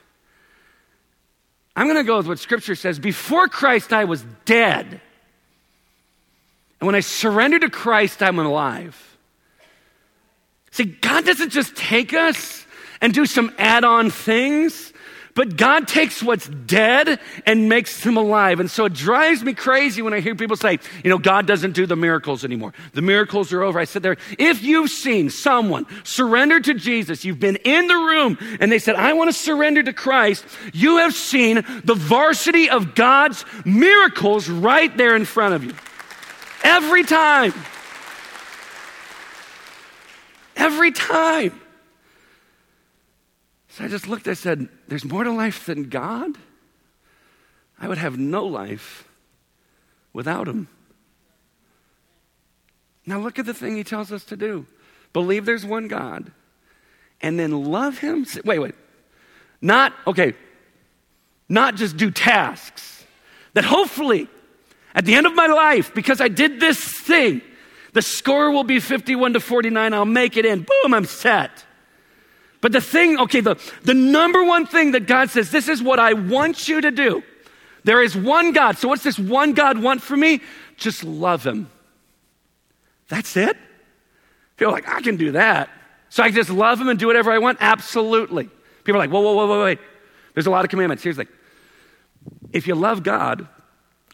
[1.76, 3.00] I'm going to go with what Scripture says.
[3.00, 5.02] Before Christ, I was dead.
[6.80, 9.09] And when I surrendered to Christ, I'm alive.
[10.80, 12.66] See, God doesn't just take us
[13.02, 14.94] and do some add on things,
[15.36, 18.62] but God takes what's dead and makes them alive.
[18.62, 21.74] And so it drives me crazy when I hear people say, you know, God doesn't
[21.74, 22.74] do the miracles anymore.
[22.94, 23.78] The miracles are over.
[23.78, 28.38] I said there, if you've seen someone surrender to Jesus, you've been in the room
[28.62, 32.96] and they said, I want to surrender to Christ, you have seen the varsity of
[32.96, 35.74] God's miracles right there in front of you.
[36.64, 37.54] Every time.
[40.60, 41.60] Every time.
[43.70, 46.38] So I just looked, I said, There's more to life than God?
[47.80, 49.08] I would have no life
[50.12, 50.68] without Him.
[53.06, 54.68] Now look at the thing He tells us to do
[55.14, 56.32] believe there's one God
[57.22, 58.26] and then love Him.
[58.44, 58.76] Wait, wait.
[59.62, 60.34] Not, okay,
[61.48, 63.06] not just do tasks.
[63.54, 64.28] That hopefully,
[64.94, 67.42] at the end of my life, because I did this thing,
[67.94, 69.94] the score will be 51 to 49.
[69.94, 70.66] I'll make it in.
[70.84, 71.66] Boom, I'm set.
[72.62, 76.00] But the thing, okay, the, the number one thing that God says, this is what
[76.00, 77.24] I want you to do.
[77.86, 78.78] There is one God.
[78.78, 80.42] So what's this one God want for me?
[80.78, 81.70] Just love him.
[83.08, 83.58] That's it?
[84.58, 85.70] People are like, I can do that.
[86.10, 87.60] So I can just love him and do whatever I want?
[87.62, 88.50] Absolutely.
[88.84, 89.80] People are like, whoa, whoa, whoa, whoa, wait.
[90.34, 91.04] There's a lot of commandments.
[91.04, 91.34] Here's the thing.
[92.52, 93.48] If you love God,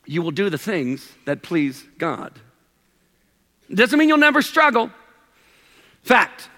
[0.05, 2.39] you will do the things that please God.
[3.73, 4.91] Doesn't mean you'll never struggle.
[6.03, 6.49] Fact.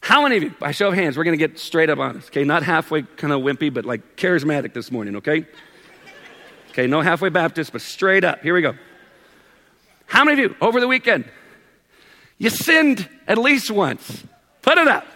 [0.00, 2.28] How many of you, by show of hands, we're going to get straight up honest,
[2.28, 2.42] okay?
[2.42, 5.46] Not halfway kind of wimpy, but like charismatic this morning, okay?
[6.70, 8.42] Okay, no halfway Baptist, but straight up.
[8.42, 8.74] Here we go.
[10.06, 11.26] How many of you, over the weekend,
[12.38, 14.24] you sinned at least once?
[14.62, 15.06] Put it up.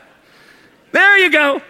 [0.92, 1.62] There you go.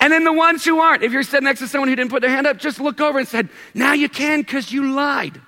[0.00, 2.22] And then the ones who aren't, if you're sitting next to someone who didn't put
[2.22, 5.40] their hand up, just look over and said, Now you can because you lied.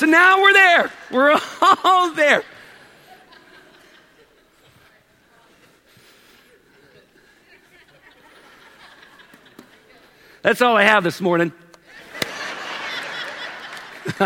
[0.00, 0.90] So now we're there.
[1.10, 1.38] We're
[1.84, 2.42] all there.
[10.40, 11.52] That's all I have this morning.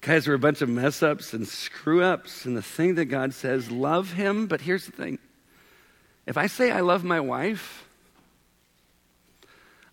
[0.00, 2.44] Guys, we're a bunch of mess ups and screw ups.
[2.44, 4.46] And the thing that God says, love Him.
[4.46, 5.18] But here's the thing
[6.24, 7.87] if I say I love my wife,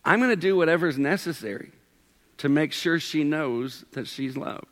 [0.06, 1.72] I'm going to do whatever's necessary
[2.38, 4.68] to make sure she knows that she's loved.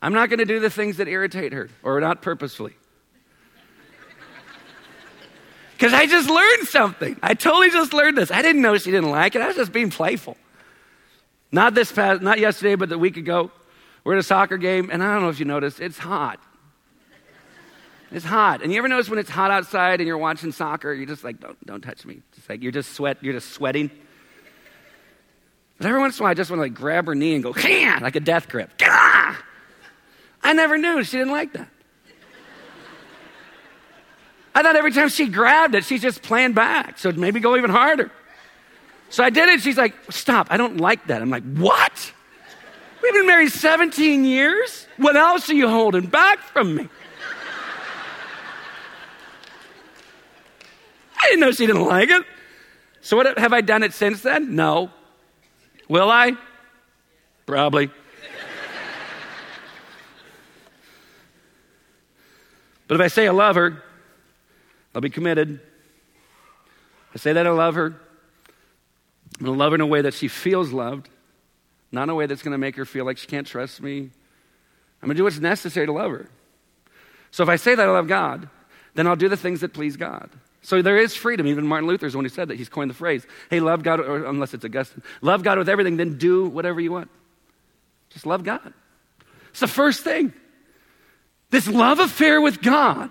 [0.00, 2.74] I'm not going to do the things that irritate her or not purposefully.
[5.72, 7.16] Because I just learned something.
[7.22, 8.30] I totally just learned this.
[8.30, 9.42] I didn't know she didn't like it.
[9.42, 10.36] I was just being playful.
[11.50, 13.50] Not this past, not yesterday, but the week ago.
[14.04, 16.40] We're at a soccer game, and I don't know if you noticed, it's hot.
[18.12, 18.62] It's hot.
[18.62, 21.40] And you ever notice when it's hot outside and you're watching soccer, you're just like,
[21.40, 22.20] don't, don't touch me.
[22.36, 23.90] It's like you're just sweat, you're just sweating.
[25.78, 27.42] But every once in a while, I just want to like grab her knee and
[27.42, 28.70] go, like a death grip.
[28.80, 31.68] I never knew she didn't like that.
[34.54, 36.98] I thought every time she grabbed it, she's just playing back.
[36.98, 38.10] So maybe go even harder.
[39.08, 39.62] So I did it.
[39.62, 40.48] She's like, stop.
[40.50, 41.22] I don't like that.
[41.22, 42.12] I'm like, what?
[43.02, 44.86] We've been married 17 years.
[44.98, 46.88] What else are you holding back from me?
[51.22, 52.24] I didn't know she didn't like it.
[53.00, 54.54] So, what have I done it since then?
[54.54, 54.90] No.
[55.88, 56.32] Will I?
[57.46, 57.90] Probably.
[62.86, 63.82] but if I say I love her,
[64.94, 65.60] I'll be committed.
[67.14, 67.86] I say that I love her.
[69.38, 71.08] I'm going to love her in a way that she feels loved,
[71.90, 74.10] not in a way that's going to make her feel like she can't trust me
[75.02, 76.28] I'm going to do what's necessary to love her.
[77.32, 78.48] So if I say that I love God,
[78.94, 80.30] then I'll do the things that please God.
[80.62, 81.46] So there is freedom.
[81.46, 82.56] Even Martin Luther's the one who said that.
[82.56, 85.96] He's coined the phrase, hey, love God, or unless it's Augustine, love God with everything,
[85.96, 87.10] then do whatever you want.
[88.10, 88.72] Just love God.
[89.50, 90.32] It's the first thing.
[91.50, 93.10] This love affair with God.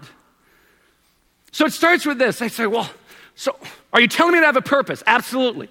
[1.51, 2.41] So it starts with this.
[2.41, 2.89] I say, well,
[3.35, 3.57] so
[3.93, 5.03] are you telling me to have a purpose?
[5.05, 5.69] Absolutely.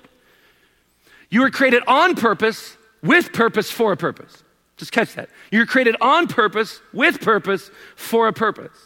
[1.31, 4.45] You were created on purpose, with purpose, for a purpose.
[4.77, 5.31] Just catch that.
[5.51, 8.77] You were created on purpose, with purpose, for a purpose.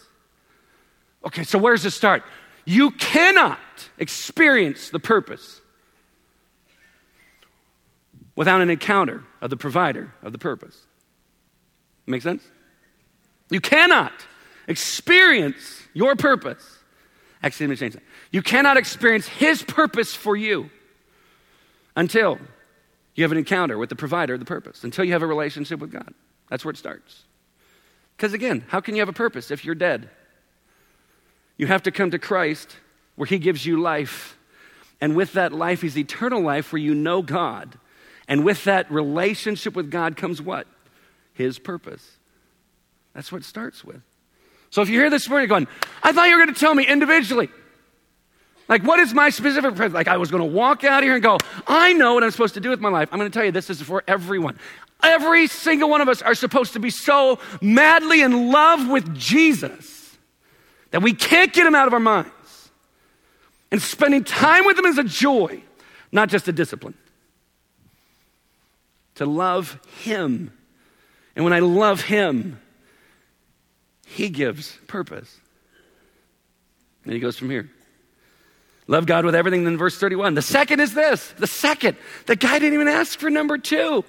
[1.26, 2.22] Okay, so where does it start?
[2.64, 3.59] You cannot
[3.98, 5.61] experience the purpose
[8.37, 10.79] without an encounter of the provider of the purpose.
[12.07, 12.42] Make sense?
[13.50, 14.12] You cannot
[14.66, 16.79] experience your purpose.
[17.42, 18.03] Actually, let me change that.
[18.31, 20.70] You cannot experience his purpose for you
[21.94, 22.38] until
[23.14, 25.79] you have an encounter with the provider of the purpose, until you have a relationship
[25.79, 26.12] with God.
[26.48, 27.22] That's where it starts.
[28.16, 30.09] Because again, how can you have a purpose if you're dead?
[31.56, 32.76] You have to come to Christ
[33.16, 34.36] where He gives you life.
[35.00, 37.78] And with that life is eternal life where you know God.
[38.26, 40.66] And with that relationship with God comes what?
[41.34, 42.16] His purpose.
[43.12, 44.00] That's what starts with.
[44.70, 45.68] So if you're here this morning going,
[46.02, 47.48] I thought you were going to tell me individually.
[48.66, 49.92] Like, what is my specific purpose?
[49.92, 51.36] Like, I was going to walk out here and go,
[51.66, 53.10] I know what I'm supposed to do with my life.
[53.12, 54.58] I'm going to tell you this is for everyone.
[55.02, 59.93] Every single one of us are supposed to be so madly in love with Jesus
[60.94, 62.70] that we can't get them out of our minds.
[63.72, 65.61] And spending time with them is a joy,
[66.12, 66.94] not just a discipline.
[69.16, 70.52] To love Him.
[71.35, 72.61] And when I love Him,
[74.07, 75.40] He gives purpose.
[77.02, 77.68] And he goes from here.
[78.87, 80.35] Love God with everything, then verse 31.
[80.35, 81.35] The second is this.
[81.37, 81.96] The second.
[82.26, 84.04] The guy didn't even ask for number two.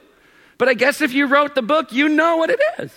[0.60, 2.91] But I guess if you wrote the book, you know what it is.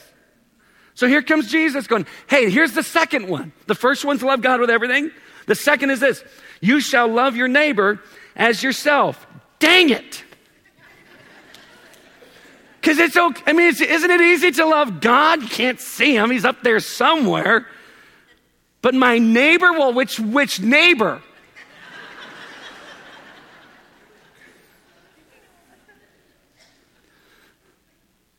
[0.98, 3.52] So here comes Jesus going, hey, here's the second one.
[3.68, 5.12] The first one's love God with everything.
[5.46, 6.24] The second is this
[6.60, 8.00] you shall love your neighbor
[8.34, 9.24] as yourself.
[9.60, 10.24] Dang it.
[12.80, 13.42] Because it's okay.
[13.46, 15.40] I mean, isn't it easy to love God?
[15.40, 17.68] You can't see him, he's up there somewhere.
[18.82, 21.22] But my neighbor, well, which, which neighbor?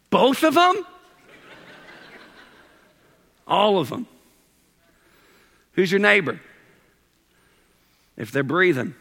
[0.10, 0.86] Both of them?
[3.50, 4.08] All of them.
[5.74, 6.40] Who's your neighbor?
[8.16, 8.94] If they're breathing,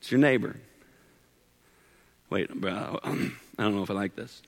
[0.00, 0.56] it's your neighbor.
[2.30, 2.54] Wait, I
[3.58, 4.40] don't know if I like this.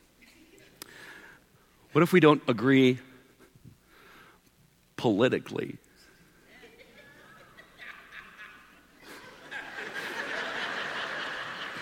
[1.91, 3.01] What if we don't agree
[4.97, 5.79] politically?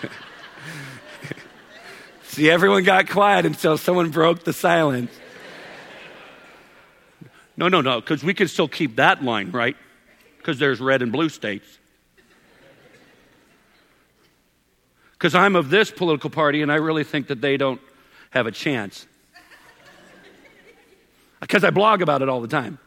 [2.23, 5.11] See, everyone got quiet until someone broke the silence.
[7.61, 9.77] No, no, no, because we can still keep that line, right?
[10.39, 11.77] Because there's red and blue states.
[15.11, 17.79] Because I'm of this political party and I really think that they don't
[18.31, 19.05] have a chance.
[21.39, 22.79] Because I blog about it all the time.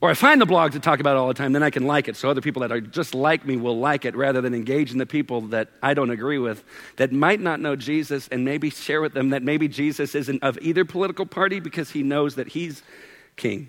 [0.00, 1.84] Or I find the blogs that talk about it all the time, then I can
[1.84, 2.14] like it.
[2.14, 4.98] So other people that are just like me will like it rather than engage in
[4.98, 6.62] the people that I don't agree with,
[6.94, 10.58] that might not know Jesus, and maybe share with them that maybe Jesus isn't of
[10.62, 12.84] either political party because he knows that he's
[13.36, 13.68] king.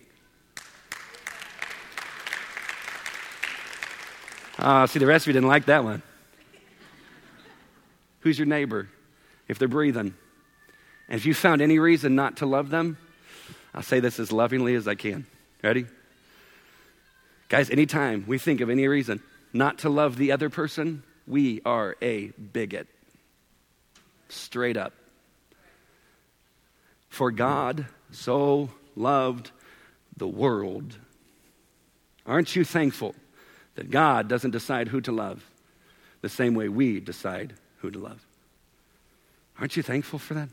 [4.60, 6.01] Ah, uh, see, the rest of you didn't like that one.
[8.21, 8.89] Who's your neighbor?
[9.47, 10.15] If they're breathing.
[11.08, 12.97] And if you found any reason not to love them,
[13.73, 15.25] I'll say this as lovingly as I can.
[15.63, 15.86] Ready?
[17.49, 19.21] Guys, anytime we think of any reason
[19.53, 22.88] not to love the other person, we are a bigot.
[24.30, 24.93] Straight up.
[27.10, 29.51] For God so loved
[30.17, 30.97] the world.
[32.25, 33.15] Aren't you thankful
[33.75, 35.43] that God doesn't decide who to love
[36.21, 38.25] the same way we decide who to love?
[39.60, 40.49] Aren't you thankful for that?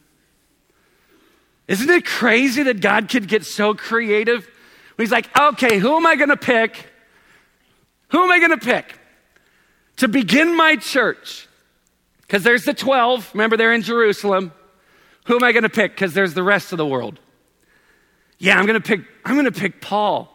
[1.66, 4.48] Isn't it crazy that God could get so creative?
[4.96, 6.86] He's like, okay, who am I going to pick?
[8.08, 8.98] Who am I going to pick
[9.96, 11.48] to begin my church?
[12.22, 13.30] Because there's the 12.
[13.34, 14.52] Remember, they're in Jerusalem.
[15.26, 15.92] Who am I going to pick?
[15.92, 17.18] Because there's the rest of the world.
[18.38, 20.30] Yeah, I'm going to pick I'm going to pick Paul.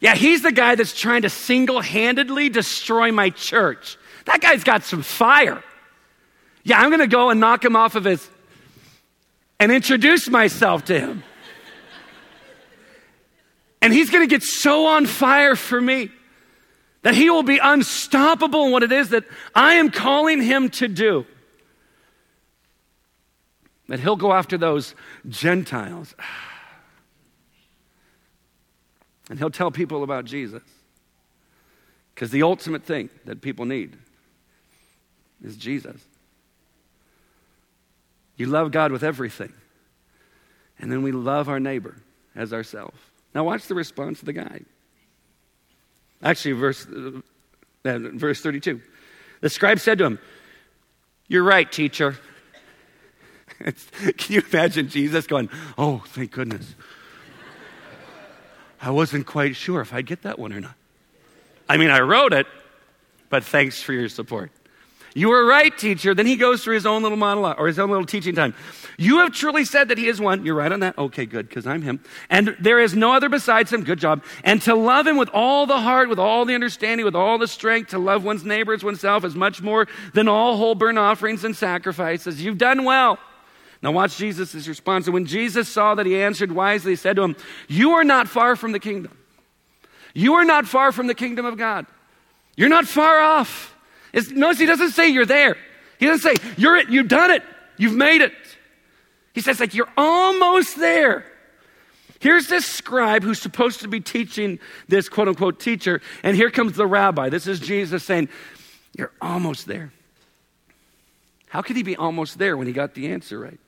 [0.00, 3.98] Yeah, he's the guy that's trying to single-handedly destroy my church.
[4.24, 5.62] That guy's got some fire.
[6.62, 8.26] Yeah, I'm going to go and knock him off of his
[9.58, 11.22] and introduce myself to him.
[13.82, 16.10] and he's going to get so on fire for me
[17.02, 20.88] that he will be unstoppable in what it is that I am calling him to
[20.88, 21.26] do.
[23.88, 24.94] that he'll go after those
[25.28, 26.14] Gentiles.
[29.30, 30.62] And he'll tell people about Jesus.
[32.14, 33.96] Because the ultimate thing that people need
[35.42, 35.96] is Jesus.
[38.36, 39.52] You love God with everything.
[40.80, 41.94] And then we love our neighbor
[42.34, 42.98] as ourselves.
[43.34, 44.62] Now, watch the response of the guy.
[46.22, 47.20] Actually, verse, uh,
[47.84, 48.80] verse 32.
[49.40, 50.18] The scribe said to him,
[51.28, 52.18] You're right, teacher.
[53.60, 56.74] Can you imagine Jesus going, Oh, thank goodness.
[58.80, 60.74] I wasn't quite sure if I'd get that one or not.
[61.68, 62.46] I mean, I wrote it,
[63.28, 64.50] but thanks for your support.
[65.14, 66.14] You were right, teacher.
[66.14, 68.54] Then he goes through his own little monologue or his own little teaching time.
[68.96, 70.44] You have truly said that he is one.
[70.44, 70.96] You're right on that.
[70.96, 72.00] Okay, good, because I'm him.
[72.28, 73.82] And there is no other besides him.
[73.82, 74.22] Good job.
[74.44, 77.48] And to love him with all the heart, with all the understanding, with all the
[77.48, 81.56] strength, to love one's neighbors, oneself is much more than all whole burnt offerings and
[81.56, 82.42] sacrifices.
[82.42, 83.18] You've done well.
[83.82, 85.06] Now watch Jesus' response.
[85.06, 87.36] And when Jesus saw that he answered wisely, he said to him,
[87.68, 89.16] You are not far from the kingdom.
[90.12, 91.86] You are not far from the kingdom of God.
[92.56, 93.74] You're not far off.
[94.12, 95.56] It's, notice he doesn't say you're there.
[95.98, 97.42] He doesn't say, You're it, you've done it,
[97.78, 98.32] you've made it.
[99.32, 101.24] He says, like, you're almost there.
[102.18, 106.74] Here's this scribe who's supposed to be teaching this quote unquote teacher, and here comes
[106.74, 107.30] the rabbi.
[107.30, 108.28] This is Jesus saying,
[108.94, 109.92] You're almost there.
[111.48, 113.58] How could he be almost there when he got the answer right?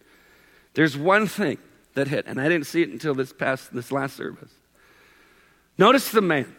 [0.75, 1.59] There's one thing
[1.95, 4.53] that hit, and I didn't see it until this past this last service.
[5.79, 6.55] Notice the man.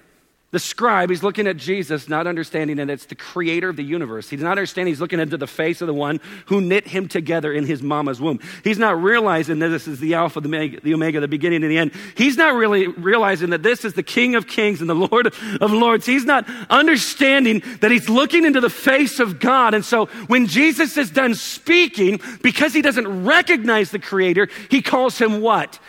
[0.53, 4.29] The scribe, he's looking at Jesus, not understanding that it's the creator of the universe.
[4.29, 7.51] He's not understanding he's looking into the face of the one who knit him together
[7.51, 8.39] in his mama's womb.
[8.63, 11.71] He's not realizing that this is the Alpha, the Omega, the, Omega, the beginning and
[11.71, 11.91] the end.
[12.15, 15.71] He's not really realizing that this is the King of Kings and the Lord of
[15.71, 16.05] Lords.
[16.05, 19.73] He's not understanding that he's looking into the face of God.
[19.73, 25.17] And so when Jesus is done speaking, because he doesn't recognize the creator, he calls
[25.17, 25.79] him what?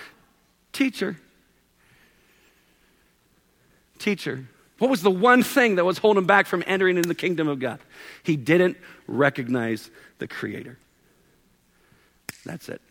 [0.72, 1.18] Teacher.
[3.98, 4.48] Teacher.
[4.85, 7.59] What was the one thing that was holding back from entering into the kingdom of
[7.59, 7.79] God?
[8.23, 10.77] He didn't recognize the Creator.
[12.44, 12.83] That's it.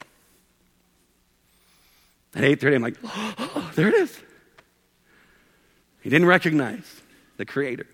[2.33, 4.19] At 8:30, I'm like, oh, there it is.
[6.01, 7.01] He didn't recognize
[7.37, 7.85] the Creator.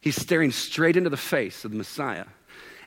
[0.00, 2.24] He's staring straight into the face of the Messiah.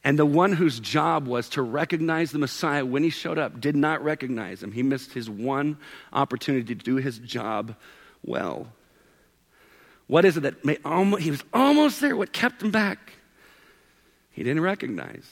[0.03, 3.77] And the one whose job was to recognize the Messiah when he showed up did
[3.77, 4.73] not recognize him.
[4.73, 5.77] He missed his one
[6.11, 7.77] opportunity to do his job
[8.25, 8.67] well.
[10.11, 12.17] What is it that made almost, he was almost there?
[12.17, 13.13] What kept him back?
[14.31, 15.23] He didn't recognize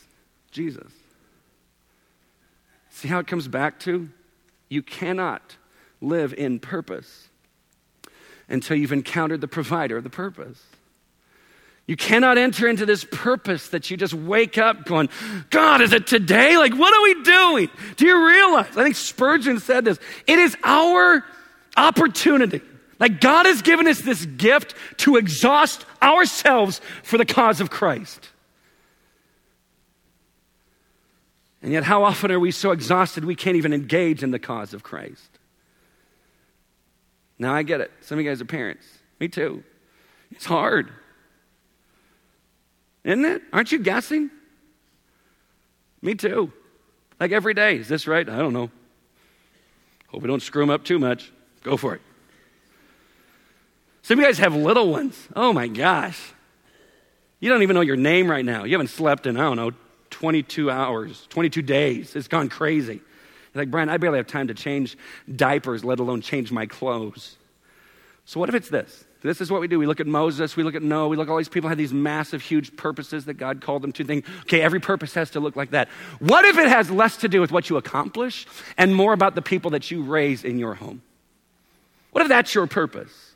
[0.52, 0.90] Jesus.
[2.90, 4.08] See how it comes back to?
[4.70, 5.58] You cannot
[6.00, 7.28] live in purpose
[8.48, 10.64] until you've encountered the provider of the purpose.
[11.86, 15.10] You cannot enter into this purpose that you just wake up going,
[15.50, 16.56] God, is it today?
[16.56, 17.70] Like, what are we doing?
[17.98, 18.78] Do you realize?
[18.78, 20.00] I think Spurgeon said this.
[20.26, 21.26] It is our
[21.76, 22.62] opportunity
[23.00, 28.30] like God has given us this gift to exhaust ourselves for the cause of Christ.
[31.62, 34.74] And yet, how often are we so exhausted we can't even engage in the cause
[34.74, 35.40] of Christ?
[37.38, 37.92] Now, I get it.
[38.02, 38.86] Some of you guys are parents.
[39.20, 39.64] Me too.
[40.32, 40.92] It's hard.
[43.04, 43.42] Isn't it?
[43.52, 44.30] Aren't you guessing?
[46.02, 46.52] Me too.
[47.20, 47.78] Like every day.
[47.78, 48.28] Is this right?
[48.28, 48.70] I don't know.
[50.08, 51.32] Hope we don't screw them up too much.
[51.64, 52.02] Go for it.
[54.02, 55.28] Some of you guys have little ones.
[55.36, 56.34] Oh my gosh.
[57.40, 58.64] You don't even know your name right now.
[58.64, 59.72] You haven't slept in, I don't know,
[60.10, 62.16] 22 hours, 22 days.
[62.16, 63.02] It's gone crazy.
[63.54, 64.98] You're like, Brian, I barely have time to change
[65.34, 67.38] diapers, let alone change my clothes.
[68.26, 69.06] So, what if it's this?
[69.22, 69.80] This is what we do.
[69.80, 71.78] We look at Moses, we look at Noah, we look at all these people have
[71.78, 75.42] these massive, huge purposes that God called them to think, okay, every purpose has to
[75.42, 75.90] look like that.
[76.20, 78.46] What if it has less to do with what you accomplish
[78.78, 81.02] and more about the people that you raise in your home?
[82.12, 83.29] What if that's your purpose?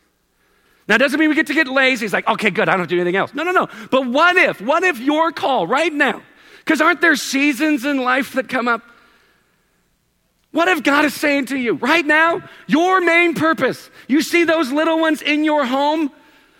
[0.88, 2.06] Now, doesn't mean we get to get lazy.
[2.06, 3.34] He's like, okay, good, I don't have to do anything else.
[3.34, 3.68] No, no, no.
[3.90, 6.22] But what if, what if your call right now,
[6.60, 8.82] because aren't there seasons in life that come up?
[10.52, 14.72] What if God is saying to you right now, your main purpose, you see those
[14.72, 16.12] little ones in your home,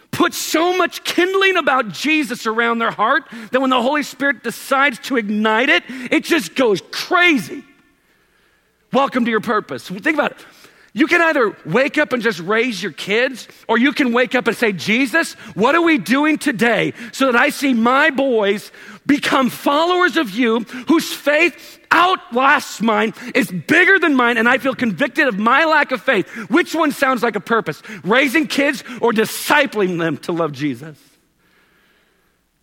[0.10, 5.00] put so much kindling about Jesus around their heart that when the Holy Spirit decides
[5.00, 7.64] to ignite it, it just goes crazy.
[8.92, 9.88] Welcome to your purpose.
[9.88, 10.38] Think about it.
[10.96, 14.48] You can either wake up and just raise your kids, or you can wake up
[14.48, 18.72] and say, Jesus, what are we doing today so that I see my boys
[19.08, 24.76] become followers of you whose faith outlasts mine, is bigger than mine, and I feel
[24.76, 26.30] convicted of my lack of faith?
[26.52, 27.82] Which one sounds like a purpose?
[28.04, 30.98] Raising kids or discipling them to love Jesus?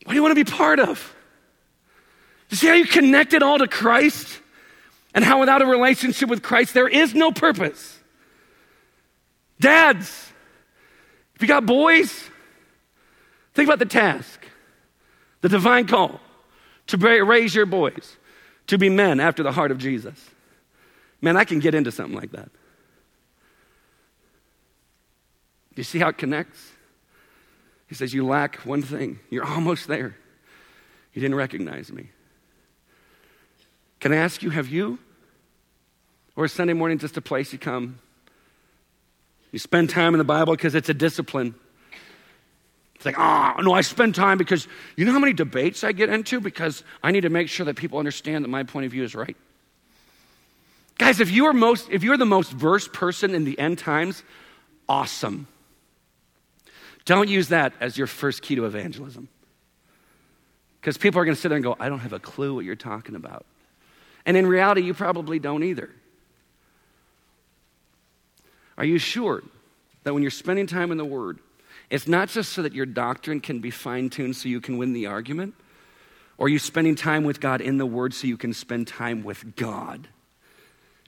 [0.05, 1.15] What do you want to be part of?
[2.49, 4.41] You see how you connect it all to Christ?
[5.15, 8.00] And how without a relationship with Christ, there is no purpose.
[9.61, 10.33] Dads,
[11.35, 12.29] if you got boys,
[13.55, 14.45] think about the task,
[15.43, 16.21] the divine call
[16.89, 18.17] to raise your boys
[18.67, 20.19] to be men after the heart of Jesus.
[21.21, 22.51] Man, I can get into something like that.
[25.77, 26.73] You see how it connects?
[27.87, 29.19] He says, You lack one thing.
[29.31, 30.17] You're almost there.
[31.13, 32.11] You didn't recognize me.
[33.99, 34.99] Can I ask you, have you?
[36.35, 37.99] Or is Sunday morning just a place you come?
[39.53, 41.55] You spend time in the Bible because it's a discipline.
[42.95, 46.11] It's like, oh, no, I spend time because you know how many debates I get
[46.11, 49.03] into because I need to make sure that people understand that my point of view
[49.03, 49.37] is right.
[50.99, 54.23] Guys, if you are most if you're the most versed person in the end times,
[54.87, 55.49] awesome.
[57.07, 59.29] Don't use that as your first key to evangelism.
[60.81, 62.65] Because people are going to sit there and go, I don't have a clue what
[62.65, 63.47] you're talking about.
[64.27, 65.91] And in reality, you probably don't either.
[68.81, 69.43] Are you sure
[70.05, 71.39] that when you're spending time in the Word,
[71.91, 74.95] it's not just so that your doctrine can be fine tuned so you can win
[74.95, 75.53] the argument?
[76.39, 79.23] Or are you spending time with God in the Word so you can spend time
[79.23, 80.09] with God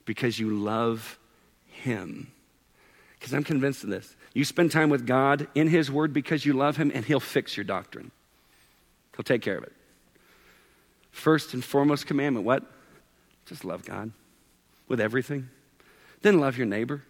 [0.04, 1.18] because you love
[1.66, 2.30] Him?
[3.18, 4.16] Because I'm convinced of this.
[4.34, 7.56] You spend time with God in His Word because you love Him, and He'll fix
[7.56, 8.10] your doctrine.
[9.16, 9.72] He'll take care of it.
[11.10, 12.70] First and foremost commandment what?
[13.46, 14.12] Just love God
[14.88, 15.48] with everything.
[16.20, 17.00] Then love your neighbor.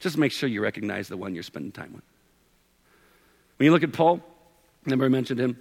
[0.00, 2.04] Just make sure you recognize the one you're spending time with.
[3.56, 4.20] When you look at Paul,
[4.84, 5.60] remember I mentioned him?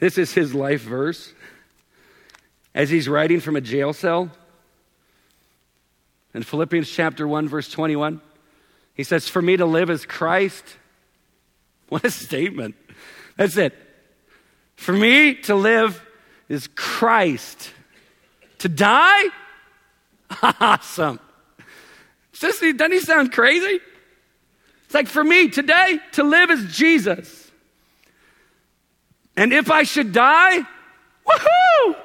[0.00, 1.32] This is his life verse.
[2.74, 4.30] As he's writing from a jail cell,
[6.34, 8.20] in Philippians chapter 1, verse 21,
[8.94, 10.64] he says, For me to live is Christ.
[11.88, 12.76] What a statement.
[13.36, 13.74] That's it.
[14.76, 16.04] For me to live
[16.48, 17.72] is Christ.
[18.58, 19.24] To die?
[20.42, 21.18] Awesome.
[22.38, 23.80] Sissy, doesn't he sound crazy?
[24.84, 27.50] It's like for me today, to live is Jesus.
[29.36, 30.60] And if I should die,
[31.26, 31.96] woohoo!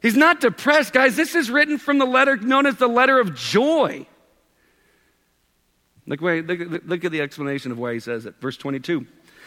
[0.00, 1.16] He's not depressed, guys.
[1.16, 4.06] This is written from the letter known as the letter of joy.
[6.06, 8.36] Look, wait, look, look at the explanation of why he says it.
[8.40, 9.06] Verse 22.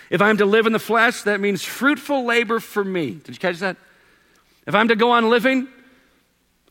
[0.10, 3.12] If I'm to live in the flesh, that means fruitful labor for me.
[3.12, 3.78] Did you catch that?
[4.68, 5.70] If I'm to go on living,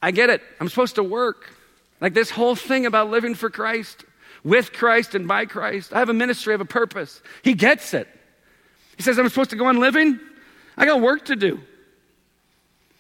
[0.02, 0.42] I get it.
[0.60, 1.54] I'm supposed to work.
[2.00, 4.04] Like this whole thing about living for Christ,
[4.42, 5.92] with Christ and by Christ.
[5.92, 7.22] I have a ministry, I have a purpose.
[7.42, 8.08] He gets it.
[8.96, 10.18] He says, I'm supposed to go on living.
[10.76, 11.60] I got work to do.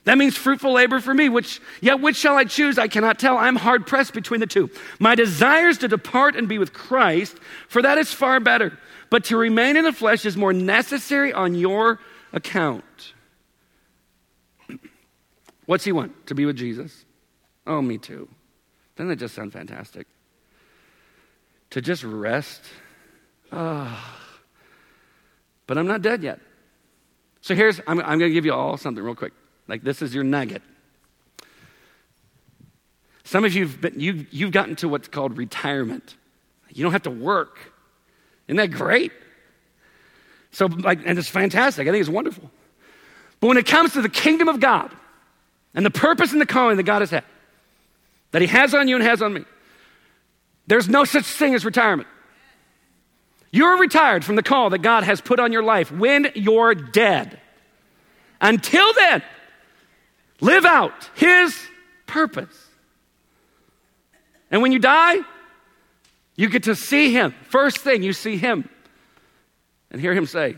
[0.04, 2.78] That means fruitful labor for me, which, yet which shall I choose?
[2.78, 3.36] I cannot tell.
[3.36, 4.70] I'm hard pressed between the two.
[4.98, 7.36] My desire is to depart and be with Christ,
[7.68, 8.78] for that is far better.
[9.10, 12.00] But to remain in the flesh is more necessary on your
[12.32, 13.12] account.
[15.66, 16.26] What's he want?
[16.28, 17.04] To be with Jesus?
[17.66, 18.28] Oh, me too.
[19.00, 20.06] Doesn't that just sound fantastic?
[21.70, 22.60] To just rest.
[23.50, 24.14] Oh.
[25.66, 26.38] But I'm not dead yet.
[27.40, 29.32] So here's, I'm, I'm going to give you all something real quick.
[29.68, 30.60] Like this is your nugget.
[33.24, 36.14] Some of you've, been, you, you've gotten to what's called retirement.
[36.68, 37.56] You don't have to work.
[38.48, 39.12] Isn't that great?
[40.50, 41.88] So, like, and it's fantastic.
[41.88, 42.50] I think it's wonderful.
[43.40, 44.94] But when it comes to the kingdom of God
[45.72, 47.24] and the purpose and the calling that God has had,
[48.32, 49.44] that He has on you and has on me,
[50.66, 52.08] there's no such thing as retirement.
[53.50, 57.40] You're retired from the call that God has put on your life when you're dead.
[58.40, 59.22] Until then,
[60.40, 61.58] live out His
[62.06, 62.68] purpose.
[64.50, 65.18] And when you die,
[66.36, 67.34] you get to see Him.
[67.48, 68.68] First thing, you see Him
[69.90, 70.56] and hear Him say,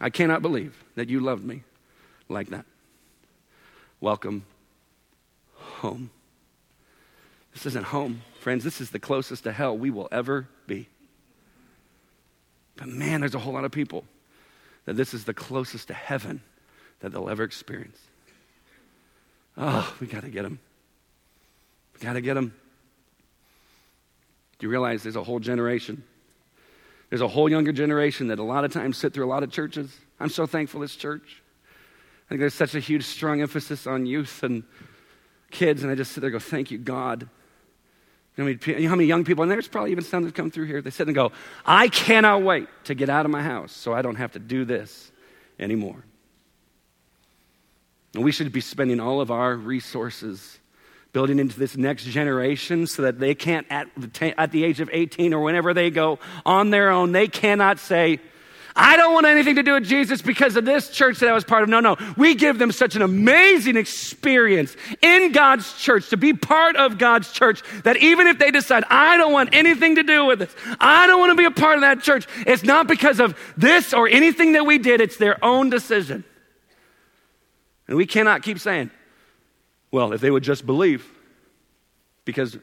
[0.00, 1.62] I cannot believe that you loved me
[2.28, 2.66] like that.
[4.00, 4.44] Welcome
[5.54, 6.10] home.
[7.54, 8.64] This isn't home, friends.
[8.64, 10.88] This is the closest to hell we will ever be.
[12.76, 14.04] But man, there's a whole lot of people
[14.84, 16.42] that this is the closest to heaven
[17.00, 17.98] that they'll ever experience.
[19.56, 20.58] Oh, we got to get them.
[21.94, 22.52] We got to get them.
[24.58, 26.02] Do you realize there's a whole generation?
[27.08, 29.52] There's a whole younger generation that a lot of times sit through a lot of
[29.52, 29.96] churches.
[30.18, 31.42] I'm so thankful this church.
[32.26, 34.64] I think there's such a huge, strong emphasis on youth and
[35.50, 37.28] kids, and I just sit there and go, Thank you, God.
[38.36, 40.82] You know how many young people, and there's probably even some that come through here,
[40.82, 41.30] they sit and go,
[41.64, 44.64] I cannot wait to get out of my house so I don't have to do
[44.64, 45.12] this
[45.58, 46.04] anymore.
[48.14, 50.58] And we should be spending all of our resources
[51.12, 54.90] building into this next generation so that they can't, at the, at the age of
[54.92, 58.18] 18 or whenever they go on their own, they cannot say,
[58.76, 61.44] I don't want anything to do with Jesus because of this church that I was
[61.44, 61.68] part of.
[61.68, 61.96] No, no.
[62.16, 67.30] We give them such an amazing experience in God's church to be part of God's
[67.30, 71.06] church that even if they decide, I don't want anything to do with this, I
[71.06, 74.08] don't want to be a part of that church, it's not because of this or
[74.08, 76.24] anything that we did, it's their own decision.
[77.86, 78.90] And we cannot keep saying,
[79.92, 81.08] well, if they would just believe,
[82.24, 82.58] because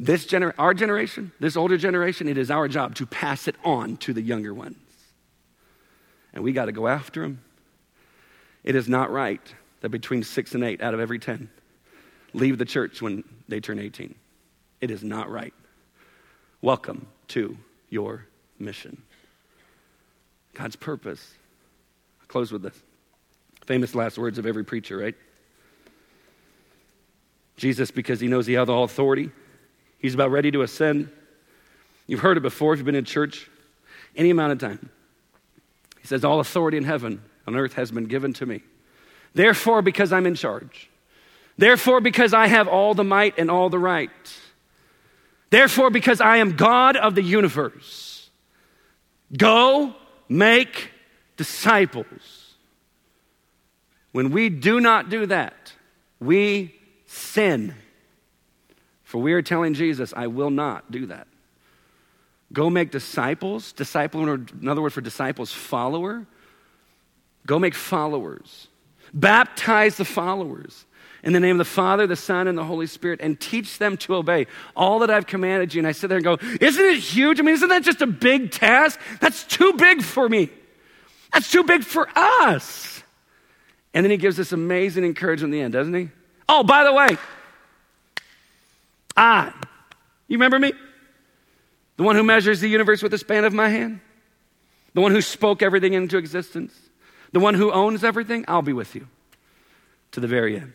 [0.00, 3.98] this gener- our generation, this older generation, it is our job to pass it on
[3.98, 4.78] to the younger ones.
[6.34, 7.40] And we got to go after them.
[8.64, 9.40] It is not right
[9.80, 11.48] that between six and eight out of every 10
[12.34, 14.14] leave the church when they turn 18.
[14.80, 15.54] It is not right.
[16.60, 17.56] Welcome to
[17.88, 18.26] your
[18.58, 19.00] mission.
[20.54, 21.34] God's purpose.
[22.20, 22.82] I'll close with this.
[23.66, 25.14] Famous last words of every preacher, right?
[27.56, 29.30] Jesus, because he knows he has all authority,
[29.98, 31.08] he's about ready to ascend.
[32.06, 33.48] You've heard it before if you've been in church
[34.16, 34.90] any amount of time.
[36.04, 38.60] He says, All authority in heaven and earth has been given to me.
[39.32, 40.90] Therefore, because I'm in charge.
[41.56, 44.10] Therefore, because I have all the might and all the right.
[45.48, 48.28] Therefore, because I am God of the universe.
[49.34, 49.94] Go
[50.28, 50.90] make
[51.38, 52.54] disciples.
[54.12, 55.72] When we do not do that,
[56.20, 56.74] we
[57.06, 57.74] sin.
[59.04, 61.28] For we are telling Jesus, I will not do that.
[62.54, 63.72] Go make disciples.
[63.72, 64.26] Disciple,
[64.60, 66.24] another word for disciples, follower.
[67.46, 68.68] Go make followers.
[69.12, 70.86] Baptize the followers
[71.24, 73.96] in the name of the Father, the Son, and the Holy Spirit, and teach them
[73.96, 74.46] to obey
[74.76, 75.80] all that I've commanded you.
[75.80, 77.40] And I sit there and go, Isn't it huge?
[77.40, 79.00] I mean, isn't that just a big task?
[79.20, 80.48] That's too big for me.
[81.32, 83.02] That's too big for us.
[83.92, 86.08] And then he gives this amazing encouragement in the end, doesn't he?
[86.48, 87.16] Oh, by the way,
[89.16, 89.52] I,
[90.28, 90.72] you remember me?
[91.96, 94.00] The one who measures the universe with the span of my hand?
[94.94, 96.74] The one who spoke everything into existence?
[97.32, 98.44] The one who owns everything?
[98.48, 99.08] I'll be with you
[100.12, 100.74] to the very end.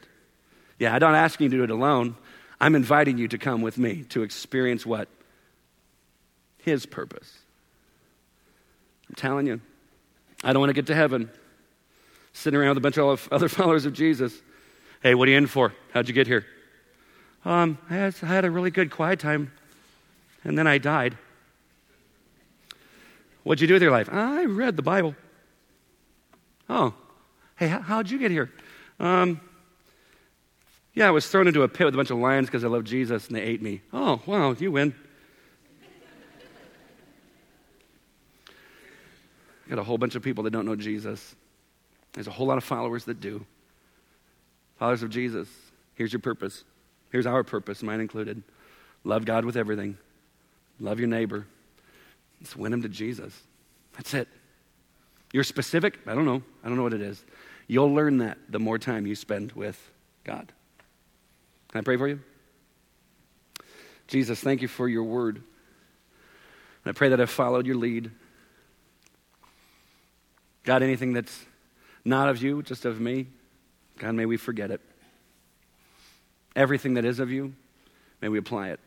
[0.78, 2.16] Yeah, I'm not asking you to do it alone.
[2.60, 5.08] I'm inviting you to come with me to experience what?
[6.58, 7.38] His purpose.
[9.08, 9.62] I'm telling you,
[10.44, 11.30] I don't want to get to heaven
[12.34, 14.34] sitting around with a bunch of other followers of Jesus.
[15.02, 15.74] Hey, what are you in for?
[15.94, 16.46] How'd you get here?
[17.46, 19.52] Um, I had, I had a really good quiet time,
[20.44, 21.18] and then I died.
[23.44, 24.10] What'd you do with your life?
[24.12, 25.16] I read the Bible.
[26.70, 26.94] Oh,
[27.56, 28.52] hey, how'd you get here?
[29.00, 29.42] Um,
[30.94, 32.84] yeah, I was thrown into a pit with a bunch of lions because I love
[32.84, 33.82] Jesus and they ate me.
[33.94, 34.94] Oh, wow, you win.
[39.70, 41.36] Got a whole bunch of people that don't know Jesus.
[42.14, 43.46] There's a whole lot of followers that do.
[44.78, 45.48] Followers of Jesus,
[45.94, 46.64] here's your purpose.
[47.12, 48.42] Here's our purpose, mine included.
[49.04, 49.98] Love God with everything.
[50.80, 51.46] Love your neighbor.
[52.40, 53.34] Let's win them to Jesus.
[53.96, 54.28] That's it.
[55.34, 56.00] You're specific?
[56.08, 56.42] I don't know.
[56.64, 57.24] I don't know what it is.
[57.68, 59.80] You'll learn that the more time you spend with
[60.24, 60.52] God.
[61.72, 62.20] Can I pray for you?
[64.08, 65.36] Jesus, thank you for your word.
[65.36, 65.44] And
[66.86, 68.10] I pray that I've followed your lead.
[70.64, 71.46] God, anything that's
[72.04, 73.28] not of you, just of me,
[74.00, 74.82] God, may we forget it.
[76.56, 77.54] Everything that is of you,
[78.22, 78.80] may we apply it.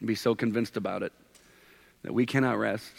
[0.00, 1.12] And be so convinced about it
[2.02, 2.92] that we cannot rest.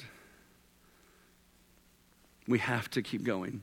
[2.47, 3.62] We have to keep going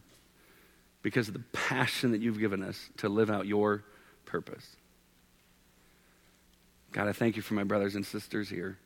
[1.03, 3.84] because of the passion that you've given us to live out your
[4.24, 4.76] purpose.
[6.93, 8.76] God, I thank you for my brothers and sisters here.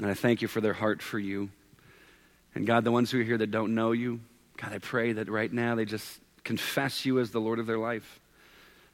[0.00, 1.50] And I thank you for their heart for you.
[2.54, 4.20] And God, the ones who are here that don't know you,
[4.56, 7.78] God, I pray that right now they just confess you as the Lord of their
[7.78, 8.20] life.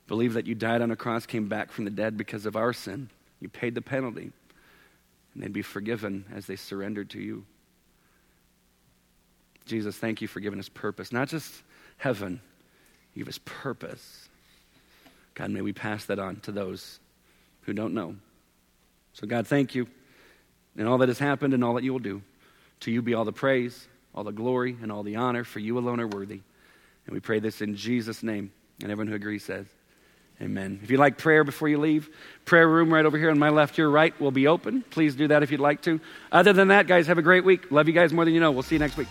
[0.09, 2.72] Believe that you died on a cross, came back from the dead because of our
[2.72, 3.09] sin.
[3.41, 4.32] You paid the penalty.
[5.34, 7.45] And they'd be forgiven as they surrendered to you.
[9.66, 11.12] Jesus, thank you for giving us purpose.
[11.12, 11.53] Not just
[11.99, 12.41] heaven,
[13.14, 14.28] you give us purpose.
[15.34, 17.01] God, may we pass that on to those
[17.62, 18.16] who don't know.
[19.12, 19.87] So, God, thank you
[20.76, 22.22] and all that has happened and all that you will do.
[22.80, 25.78] To you be all the praise, all the glory, and all the honor, for you
[25.78, 26.41] alone are worthy.
[27.07, 28.53] And we pray this in Jesus' name.
[28.82, 29.66] And everyone who agrees says,
[30.41, 30.80] Amen.
[30.82, 32.11] If you'd like prayer before you leave,
[32.45, 34.82] prayer room right over here on my left, your right will be open.
[34.91, 35.99] Please do that if you'd like to.
[36.30, 37.70] Other than that, guys, have a great week.
[37.70, 38.51] Love you guys more than you know.
[38.51, 39.09] We'll see you next week.